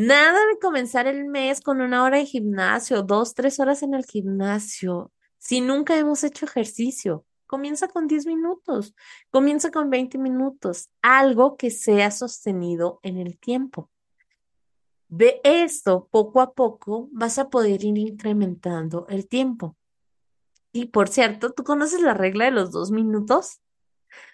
Nada 0.03 0.47
de 0.47 0.59
comenzar 0.59 1.07
el 1.07 1.27
mes 1.27 1.61
con 1.61 1.83
una 1.83 2.03
hora 2.05 2.17
de 2.17 2.25
gimnasio, 2.25 3.03
dos, 3.03 3.35
tres 3.35 3.61
horas 3.61 3.83
en 3.83 3.93
el 3.93 4.07
gimnasio, 4.07 5.13
si 5.37 5.61
nunca 5.61 5.95
hemos 5.99 6.25
hecho 6.25 6.47
ejercicio. 6.47 7.27
Comienza 7.47 7.87
con 7.87 8.07
10 8.07 8.25
minutos, 8.25 8.95
comienza 9.29 9.71
con 9.71 9.91
20 9.91 10.17
minutos, 10.17 10.89
algo 11.03 11.59
que 11.59 11.71
sea 11.71 12.11
sostenido 12.11 12.99
en 13.03 13.19
el 13.19 13.39
tiempo. 13.39 13.91
De 15.09 15.43
esto, 15.45 16.09
poco 16.11 16.41
a 16.41 16.55
poco, 16.55 17.11
vas 17.13 17.39
a 17.39 17.51
poder 17.51 17.85
ir 17.85 17.99
incrementando 17.99 19.05
el 19.11 19.29
tiempo. 19.29 19.77
Y 20.73 20.87
por 20.87 21.11
cierto, 21.11 21.53
¿tú 21.53 21.63
conoces 21.63 22.01
la 22.01 22.15
regla 22.15 22.47
de 22.47 22.53
los 22.53 22.71
dos 22.71 22.91
minutos? 22.91 23.61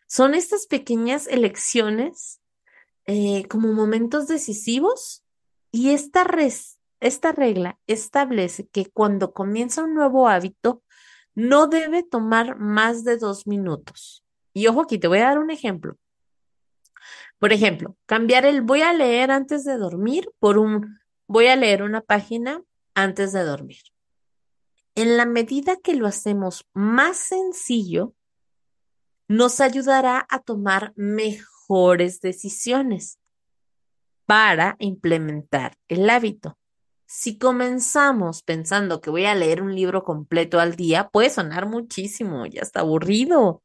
Son 0.07 0.37
estas 0.37 0.69
pequeñas 0.69 1.27
elecciones 1.27 2.41
eh, 3.07 3.49
como 3.49 3.73
momentos 3.73 4.29
decisivos 4.29 5.25
y 5.77 5.91
esta, 5.91 6.25
regla 7.33 7.79
establece 7.87 8.67
que 8.69 8.87
cuando 8.87 9.35
comienza 9.35 9.85
un 9.85 9.95
nuevo 9.95 10.27
hábito, 10.27 10.83
no 11.35 11.67
debe 11.67 12.03
tomar 12.03 12.59
más 12.59 13.05
de 13.05 13.19
dos 13.19 13.47
minutos. 13.47 14.25
Y 14.55 14.69
ojo 14.69 14.81
aquí, 14.81 14.97
te 14.97 15.07
voy 15.07 15.19
a 15.19 15.25
dar 15.25 15.39
un 15.39 15.51
ejemplo. 15.51 15.99
Por 17.39 17.53
ejemplo, 17.53 17.95
cambiar 18.07 18.47
el 18.47 18.63
voy 18.63 18.81
a 18.81 18.95
leer 18.95 19.31
antes 19.31 19.65
de 19.65 19.77
dormir 19.77 20.31
por 20.39 20.57
un 20.57 20.99
voy 21.29 21.49
a 21.49 21.57
leer 21.57 21.83
una 21.83 22.01
página 22.01 22.63
antes 22.95 23.35
de 23.35 23.45
dormir. 23.45 23.83
En 24.95 25.19
la 25.19 25.27
medida 25.27 25.77
que 25.77 25.95
lo 25.95 26.07
hacemos 26.07 26.67
más 26.73 27.19
sencillo, 27.19 28.15
nos 29.29 29.61
ayudará 29.61 30.27
a 30.31 30.39
tomar 30.39 30.95
mejores 30.97 32.23
decisiones 32.23 33.19
para 34.27 34.77
implementar 34.79 35.77
el 35.89 36.11
hábito. 36.11 36.59
Si 37.07 37.39
comenzamos 37.39 38.43
pensando 38.43 39.01
que 39.01 39.11
voy 39.11 39.27
a 39.27 39.35
leer 39.35 39.63
un 39.63 39.75
libro 39.75 40.03
completo 40.03 40.59
al 40.61 40.75
día, 40.75 41.09
puede 41.09 41.31
sonar 41.31 41.67
muchísimo, 41.67 42.47
ya 42.47 42.63
está 42.63 42.81
aburrido 42.81 43.63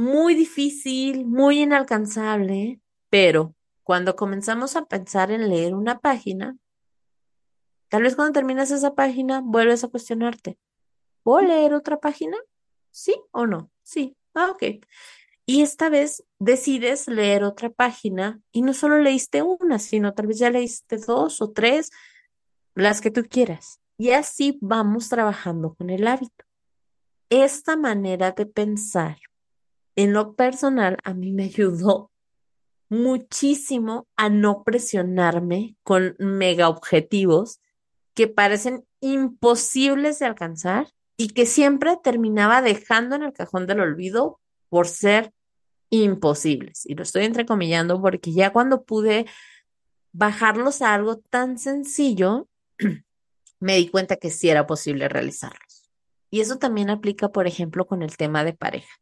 muy 0.00 0.34
difícil, 0.34 1.26
muy 1.26 1.60
inalcanzable, 1.62 2.80
pero 3.10 3.54
cuando 3.82 4.16
comenzamos 4.16 4.76
a 4.76 4.86
pensar 4.86 5.30
en 5.30 5.48
leer 5.48 5.74
una 5.74 5.98
página, 5.98 6.56
tal 7.88 8.02
vez 8.02 8.16
cuando 8.16 8.32
terminas 8.32 8.70
esa 8.70 8.94
página 8.94 9.42
vuelves 9.44 9.84
a 9.84 9.88
cuestionarte, 9.88 10.58
¿puedo 11.22 11.46
leer 11.46 11.74
otra 11.74 11.98
página? 11.98 12.38
¿Sí 12.90 13.14
o 13.32 13.46
no? 13.46 13.70
Sí. 13.82 14.16
Ah, 14.34 14.50
ok. 14.52 14.84
Y 15.46 15.62
esta 15.62 15.88
vez 15.88 16.24
decides 16.38 17.08
leer 17.08 17.44
otra 17.44 17.70
página 17.70 18.40
y 18.52 18.62
no 18.62 18.72
solo 18.74 18.98
leíste 18.98 19.42
una, 19.42 19.78
sino 19.78 20.14
tal 20.14 20.28
vez 20.28 20.38
ya 20.38 20.50
leíste 20.50 20.98
dos 20.98 21.42
o 21.42 21.50
tres, 21.50 21.90
las 22.74 23.00
que 23.00 23.10
tú 23.10 23.24
quieras. 23.28 23.80
Y 23.98 24.10
así 24.10 24.58
vamos 24.60 25.08
trabajando 25.08 25.74
con 25.74 25.90
el 25.90 26.06
hábito. 26.06 26.44
Esta 27.28 27.76
manera 27.76 28.32
de 28.32 28.46
pensar 28.46 29.18
en 29.96 30.12
lo 30.12 30.34
personal, 30.34 30.96
a 31.04 31.14
mí 31.14 31.32
me 31.32 31.44
ayudó 31.44 32.10
muchísimo 32.88 34.08
a 34.16 34.28
no 34.28 34.64
presionarme 34.64 35.76
con 35.82 36.16
mega 36.18 36.68
objetivos 36.68 37.60
que 38.14 38.26
parecen 38.26 38.84
imposibles 39.00 40.18
de 40.18 40.26
alcanzar 40.26 40.88
y 41.16 41.28
que 41.28 41.46
siempre 41.46 41.96
terminaba 42.02 42.62
dejando 42.62 43.16
en 43.16 43.22
el 43.22 43.32
cajón 43.32 43.66
del 43.66 43.80
olvido 43.80 44.40
por 44.70 44.88
ser 44.88 45.34
imposibles. 45.90 46.86
Y 46.86 46.94
lo 46.94 47.02
estoy 47.02 47.24
entrecomillando 47.24 48.00
porque 48.00 48.32
ya 48.32 48.52
cuando 48.52 48.84
pude 48.84 49.26
bajarlos 50.12 50.80
a 50.80 50.94
algo 50.94 51.18
tan 51.18 51.58
sencillo, 51.58 52.48
me 53.60 53.76
di 53.76 53.88
cuenta 53.88 54.16
que 54.16 54.30
sí 54.30 54.48
era 54.48 54.66
posible 54.66 55.08
realizarlos. 55.08 55.90
Y 56.30 56.40
eso 56.40 56.56
también 56.56 56.88
aplica, 56.90 57.30
por 57.30 57.46
ejemplo, 57.46 57.86
con 57.86 58.02
el 58.02 58.16
tema 58.16 58.44
de 58.44 58.54
pareja. 58.54 58.94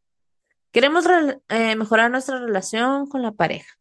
Queremos 0.71 1.05
eh, 1.49 1.75
mejorar 1.75 2.11
nuestra 2.11 2.39
relación 2.39 3.07
con 3.07 3.21
la 3.21 3.31
pareja. 3.31 3.79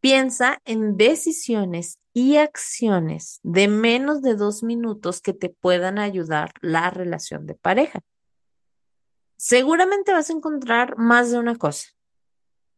Piensa 0.00 0.60
en 0.64 0.96
decisiones 0.96 1.98
y 2.12 2.36
acciones 2.36 3.40
de 3.42 3.68
menos 3.68 4.20
de 4.20 4.34
dos 4.34 4.62
minutos 4.62 5.20
que 5.20 5.32
te 5.32 5.48
puedan 5.48 5.98
ayudar 5.98 6.52
la 6.60 6.90
relación 6.90 7.46
de 7.46 7.54
pareja. 7.54 8.00
Seguramente 9.44 10.12
vas 10.12 10.30
a 10.30 10.34
encontrar 10.34 10.96
más 10.98 11.32
de 11.32 11.38
una 11.40 11.56
cosa. 11.56 11.88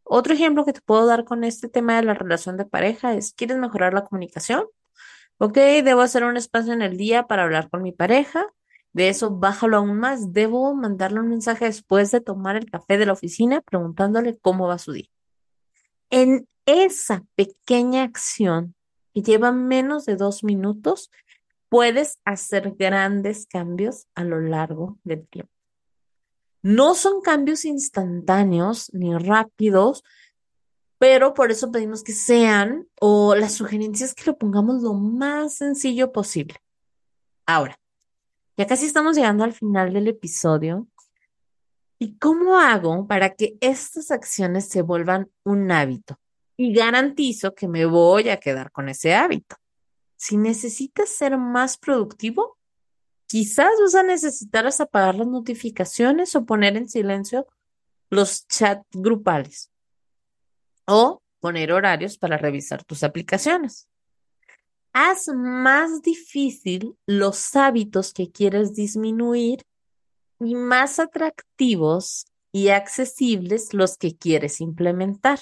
Otro 0.02 0.32
ejemplo 0.32 0.64
que 0.64 0.72
te 0.72 0.80
puedo 0.80 1.04
dar 1.04 1.26
con 1.26 1.44
este 1.44 1.68
tema 1.68 1.96
de 1.96 2.04
la 2.04 2.14
relación 2.14 2.56
de 2.56 2.64
pareja 2.64 3.12
es, 3.12 3.34
¿quieres 3.34 3.58
mejorar 3.58 3.92
la 3.92 4.06
comunicación? 4.06 4.64
Ok, 5.36 5.56
debo 5.56 6.00
hacer 6.00 6.24
un 6.24 6.38
espacio 6.38 6.72
en 6.72 6.80
el 6.80 6.96
día 6.96 7.26
para 7.26 7.42
hablar 7.42 7.68
con 7.68 7.82
mi 7.82 7.92
pareja. 7.92 8.46
De 8.94 9.10
eso, 9.10 9.30
bájalo 9.30 9.76
aún 9.76 9.98
más. 9.98 10.32
Debo 10.32 10.74
mandarle 10.74 11.20
un 11.20 11.28
mensaje 11.28 11.66
después 11.66 12.10
de 12.12 12.22
tomar 12.22 12.56
el 12.56 12.70
café 12.70 12.96
de 12.96 13.04
la 13.04 13.12
oficina 13.12 13.60
preguntándole 13.60 14.38
cómo 14.38 14.66
va 14.66 14.78
su 14.78 14.92
día. 14.92 15.10
En 16.08 16.48
esa 16.64 17.26
pequeña 17.34 18.04
acción 18.04 18.74
que 19.12 19.20
lleva 19.20 19.52
menos 19.52 20.06
de 20.06 20.16
dos 20.16 20.42
minutos, 20.42 21.10
puedes 21.68 22.20
hacer 22.24 22.74
grandes 22.78 23.44
cambios 23.44 24.06
a 24.14 24.24
lo 24.24 24.40
largo 24.40 24.98
del 25.04 25.28
tiempo. 25.28 25.53
No 26.64 26.94
son 26.94 27.20
cambios 27.20 27.66
instantáneos 27.66 28.90
ni 28.94 29.14
rápidos, 29.14 30.02
pero 30.96 31.34
por 31.34 31.50
eso 31.50 31.70
pedimos 31.70 32.02
que 32.02 32.14
sean, 32.14 32.88
o 32.98 33.34
las 33.34 33.52
sugerencias 33.52 34.14
que 34.14 34.24
lo 34.24 34.38
pongamos 34.38 34.82
lo 34.82 34.94
más 34.94 35.56
sencillo 35.56 36.10
posible. 36.10 36.56
Ahora, 37.44 37.78
ya 38.56 38.66
casi 38.66 38.86
estamos 38.86 39.14
llegando 39.14 39.44
al 39.44 39.52
final 39.52 39.92
del 39.92 40.08
episodio. 40.08 40.88
¿Y 41.98 42.16
cómo 42.16 42.58
hago 42.58 43.06
para 43.06 43.34
que 43.34 43.58
estas 43.60 44.10
acciones 44.10 44.66
se 44.66 44.80
vuelvan 44.80 45.30
un 45.42 45.70
hábito? 45.70 46.18
Y 46.56 46.72
garantizo 46.72 47.54
que 47.54 47.68
me 47.68 47.84
voy 47.84 48.30
a 48.30 48.40
quedar 48.40 48.72
con 48.72 48.88
ese 48.88 49.14
hábito. 49.14 49.56
Si 50.16 50.38
necesitas 50.38 51.10
ser 51.10 51.36
más 51.36 51.76
productivo, 51.76 52.56
quizás 53.34 53.72
vas 53.80 53.96
a 53.96 54.04
necesitar 54.04 54.64
apagar 54.78 55.16
las 55.16 55.26
notificaciones 55.26 56.36
o 56.36 56.46
poner 56.46 56.76
en 56.76 56.88
silencio 56.88 57.48
los 58.08 58.46
chats 58.46 58.86
grupales 58.92 59.72
o 60.86 61.20
poner 61.40 61.72
horarios 61.72 62.16
para 62.16 62.38
revisar 62.38 62.84
tus 62.84 63.02
aplicaciones 63.02 63.88
haz 64.92 65.26
más 65.34 66.00
difícil 66.00 66.96
los 67.06 67.56
hábitos 67.56 68.12
que 68.12 68.30
quieres 68.30 68.72
disminuir 68.72 69.66
y 70.38 70.54
más 70.54 71.00
atractivos 71.00 72.26
y 72.52 72.68
accesibles 72.68 73.74
los 73.74 73.98
que 73.98 74.16
quieres 74.16 74.60
implementar. 74.60 75.40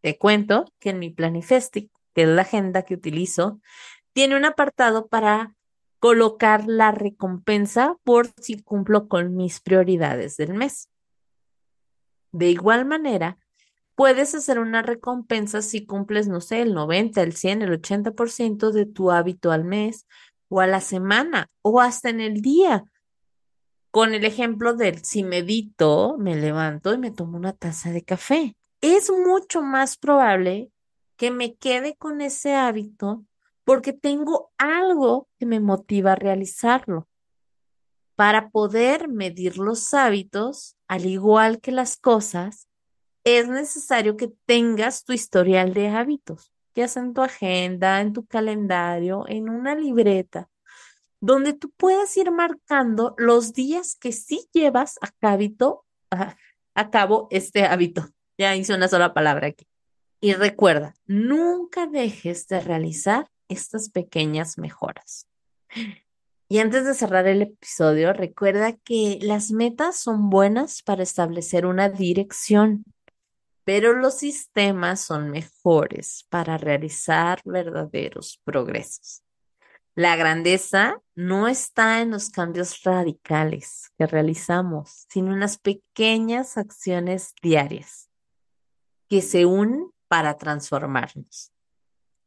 Te 0.00 0.16
cuento 0.16 0.64
que 0.78 0.88
en 0.88 1.00
mi 1.00 1.10
Planifestic, 1.10 1.90
que 2.14 2.22
es 2.22 2.28
la 2.28 2.40
agenda 2.40 2.82
que 2.86 2.94
utilizo, 2.94 3.60
tiene 4.14 4.38
un 4.38 4.46
apartado 4.46 5.08
para 5.08 5.55
colocar 5.98 6.66
la 6.66 6.92
recompensa 6.92 7.96
por 8.04 8.28
si 8.40 8.62
cumplo 8.62 9.08
con 9.08 9.36
mis 9.36 9.60
prioridades 9.60 10.36
del 10.36 10.54
mes. 10.54 10.88
De 12.32 12.50
igual 12.50 12.84
manera, 12.84 13.38
Puedes 13.96 14.34
hacer 14.34 14.58
una 14.58 14.82
recompensa 14.82 15.62
si 15.62 15.86
cumples, 15.86 16.28
no 16.28 16.42
sé, 16.42 16.60
el 16.60 16.74
90, 16.74 17.22
el 17.22 17.32
100, 17.32 17.62
el 17.62 17.80
80% 17.80 18.70
de 18.70 18.84
tu 18.84 19.10
hábito 19.10 19.50
al 19.52 19.64
mes 19.64 20.06
o 20.50 20.60
a 20.60 20.66
la 20.66 20.82
semana 20.82 21.48
o 21.62 21.80
hasta 21.80 22.10
en 22.10 22.20
el 22.20 22.42
día. 22.42 22.84
Con 23.90 24.12
el 24.12 24.26
ejemplo 24.26 24.74
del 24.74 25.02
si 25.02 25.22
medito, 25.22 26.16
me 26.18 26.36
levanto 26.36 26.92
y 26.92 26.98
me 26.98 27.10
tomo 27.10 27.38
una 27.38 27.54
taza 27.54 27.90
de 27.90 28.02
café. 28.02 28.54
Es 28.82 29.10
mucho 29.10 29.62
más 29.62 29.96
probable 29.96 30.70
que 31.16 31.30
me 31.30 31.54
quede 31.54 31.96
con 31.96 32.20
ese 32.20 32.54
hábito 32.54 33.24
porque 33.66 33.92
tengo 33.92 34.52
algo 34.58 35.28
que 35.40 35.44
me 35.44 35.58
motiva 35.58 36.12
a 36.12 36.14
realizarlo. 36.14 37.08
Para 38.14 38.50
poder 38.50 39.08
medir 39.08 39.58
los 39.58 39.92
hábitos, 39.92 40.76
al 40.86 41.04
igual 41.04 41.60
que 41.60 41.72
las 41.72 41.96
cosas, 41.96 42.68
es 43.24 43.48
necesario 43.48 44.16
que 44.16 44.32
tengas 44.46 45.04
tu 45.04 45.12
historial 45.12 45.74
de 45.74 45.88
hábitos, 45.88 46.52
ya 46.76 46.86
sea 46.86 47.02
en 47.02 47.12
tu 47.12 47.22
agenda, 47.22 48.00
en 48.00 48.12
tu 48.12 48.24
calendario, 48.24 49.24
en 49.26 49.48
una 49.48 49.74
libreta, 49.74 50.48
donde 51.20 51.52
tú 51.52 51.72
puedas 51.76 52.16
ir 52.16 52.30
marcando 52.30 53.16
los 53.18 53.52
días 53.52 53.96
que 53.96 54.12
sí 54.12 54.48
llevas 54.52 54.96
a, 55.02 55.12
a 56.76 56.90
cabo 56.90 57.26
este 57.32 57.64
hábito. 57.64 58.08
Ya 58.38 58.54
hice 58.54 58.76
una 58.76 58.86
sola 58.86 59.12
palabra 59.12 59.48
aquí. 59.48 59.66
Y 60.20 60.34
recuerda, 60.34 60.94
nunca 61.06 61.88
dejes 61.88 62.46
de 62.46 62.60
realizar 62.60 63.28
estas 63.48 63.90
pequeñas 63.90 64.58
mejoras. 64.58 65.28
Y 66.48 66.58
antes 66.58 66.84
de 66.84 66.94
cerrar 66.94 67.26
el 67.26 67.42
episodio, 67.42 68.12
recuerda 68.12 68.72
que 68.72 69.18
las 69.20 69.50
metas 69.50 69.98
son 69.98 70.30
buenas 70.30 70.82
para 70.82 71.02
establecer 71.02 71.66
una 71.66 71.88
dirección, 71.88 72.84
pero 73.64 73.94
los 73.94 74.18
sistemas 74.18 75.00
son 75.00 75.30
mejores 75.30 76.24
para 76.28 76.56
realizar 76.56 77.40
verdaderos 77.44 78.40
progresos. 78.44 79.22
La 79.96 80.14
grandeza 80.14 81.00
no 81.16 81.48
está 81.48 82.00
en 82.00 82.10
los 82.10 82.30
cambios 82.30 82.82
radicales 82.84 83.90
que 83.98 84.06
realizamos, 84.06 85.06
sino 85.08 85.32
en 85.32 85.40
las 85.40 85.58
pequeñas 85.58 86.58
acciones 86.58 87.34
diarias 87.42 88.08
que 89.08 89.22
se 89.22 89.46
unen 89.46 89.90
para 90.06 90.36
transformarnos. 90.36 91.50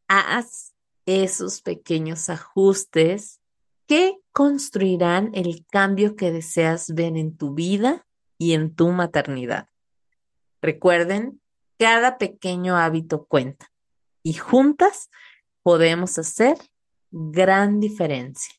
Haz 0.07 0.73
esos 1.09 1.61
pequeños 1.61 2.29
ajustes 2.29 3.39
que 3.87 4.19
construirán 4.31 5.31
el 5.33 5.65
cambio 5.71 6.15
que 6.15 6.31
deseas 6.31 6.93
ver 6.93 7.17
en 7.17 7.35
tu 7.35 7.55
vida 7.55 8.05
y 8.37 8.53
en 8.53 8.75
tu 8.75 8.89
maternidad. 8.89 9.67
Recuerden, 10.61 11.41
cada 11.79 12.17
pequeño 12.17 12.77
hábito 12.77 13.25
cuenta 13.25 13.71
y 14.21 14.33
juntas 14.33 15.09
podemos 15.63 16.19
hacer 16.19 16.57
gran 17.11 17.79
diferencia. 17.79 18.53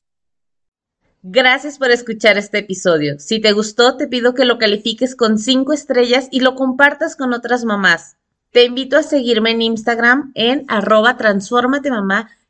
Gracias 1.23 1.79
por 1.79 1.91
escuchar 1.91 2.39
este 2.39 2.59
episodio. 2.59 3.19
Si 3.19 3.41
te 3.41 3.53
gustó, 3.53 3.97
te 3.97 4.09
pido 4.09 4.35
que 4.35 4.47
lo 4.47 4.59
califiques 4.59 5.15
con 5.15 5.39
cinco 5.39 5.73
estrellas 5.73 6.29
y 6.31 6.41
lo 6.41 6.55
compartas 6.55 7.15
con 7.15 7.35
otras 7.35 7.65
mamás. 7.65 8.17
Te 8.51 8.65
invito 8.65 8.97
a 8.97 9.03
seguirme 9.05 9.53
en 9.53 9.63
Instagram 9.63 10.33
en 10.35 10.65
arroba 10.67 11.17
mamá 11.91 12.31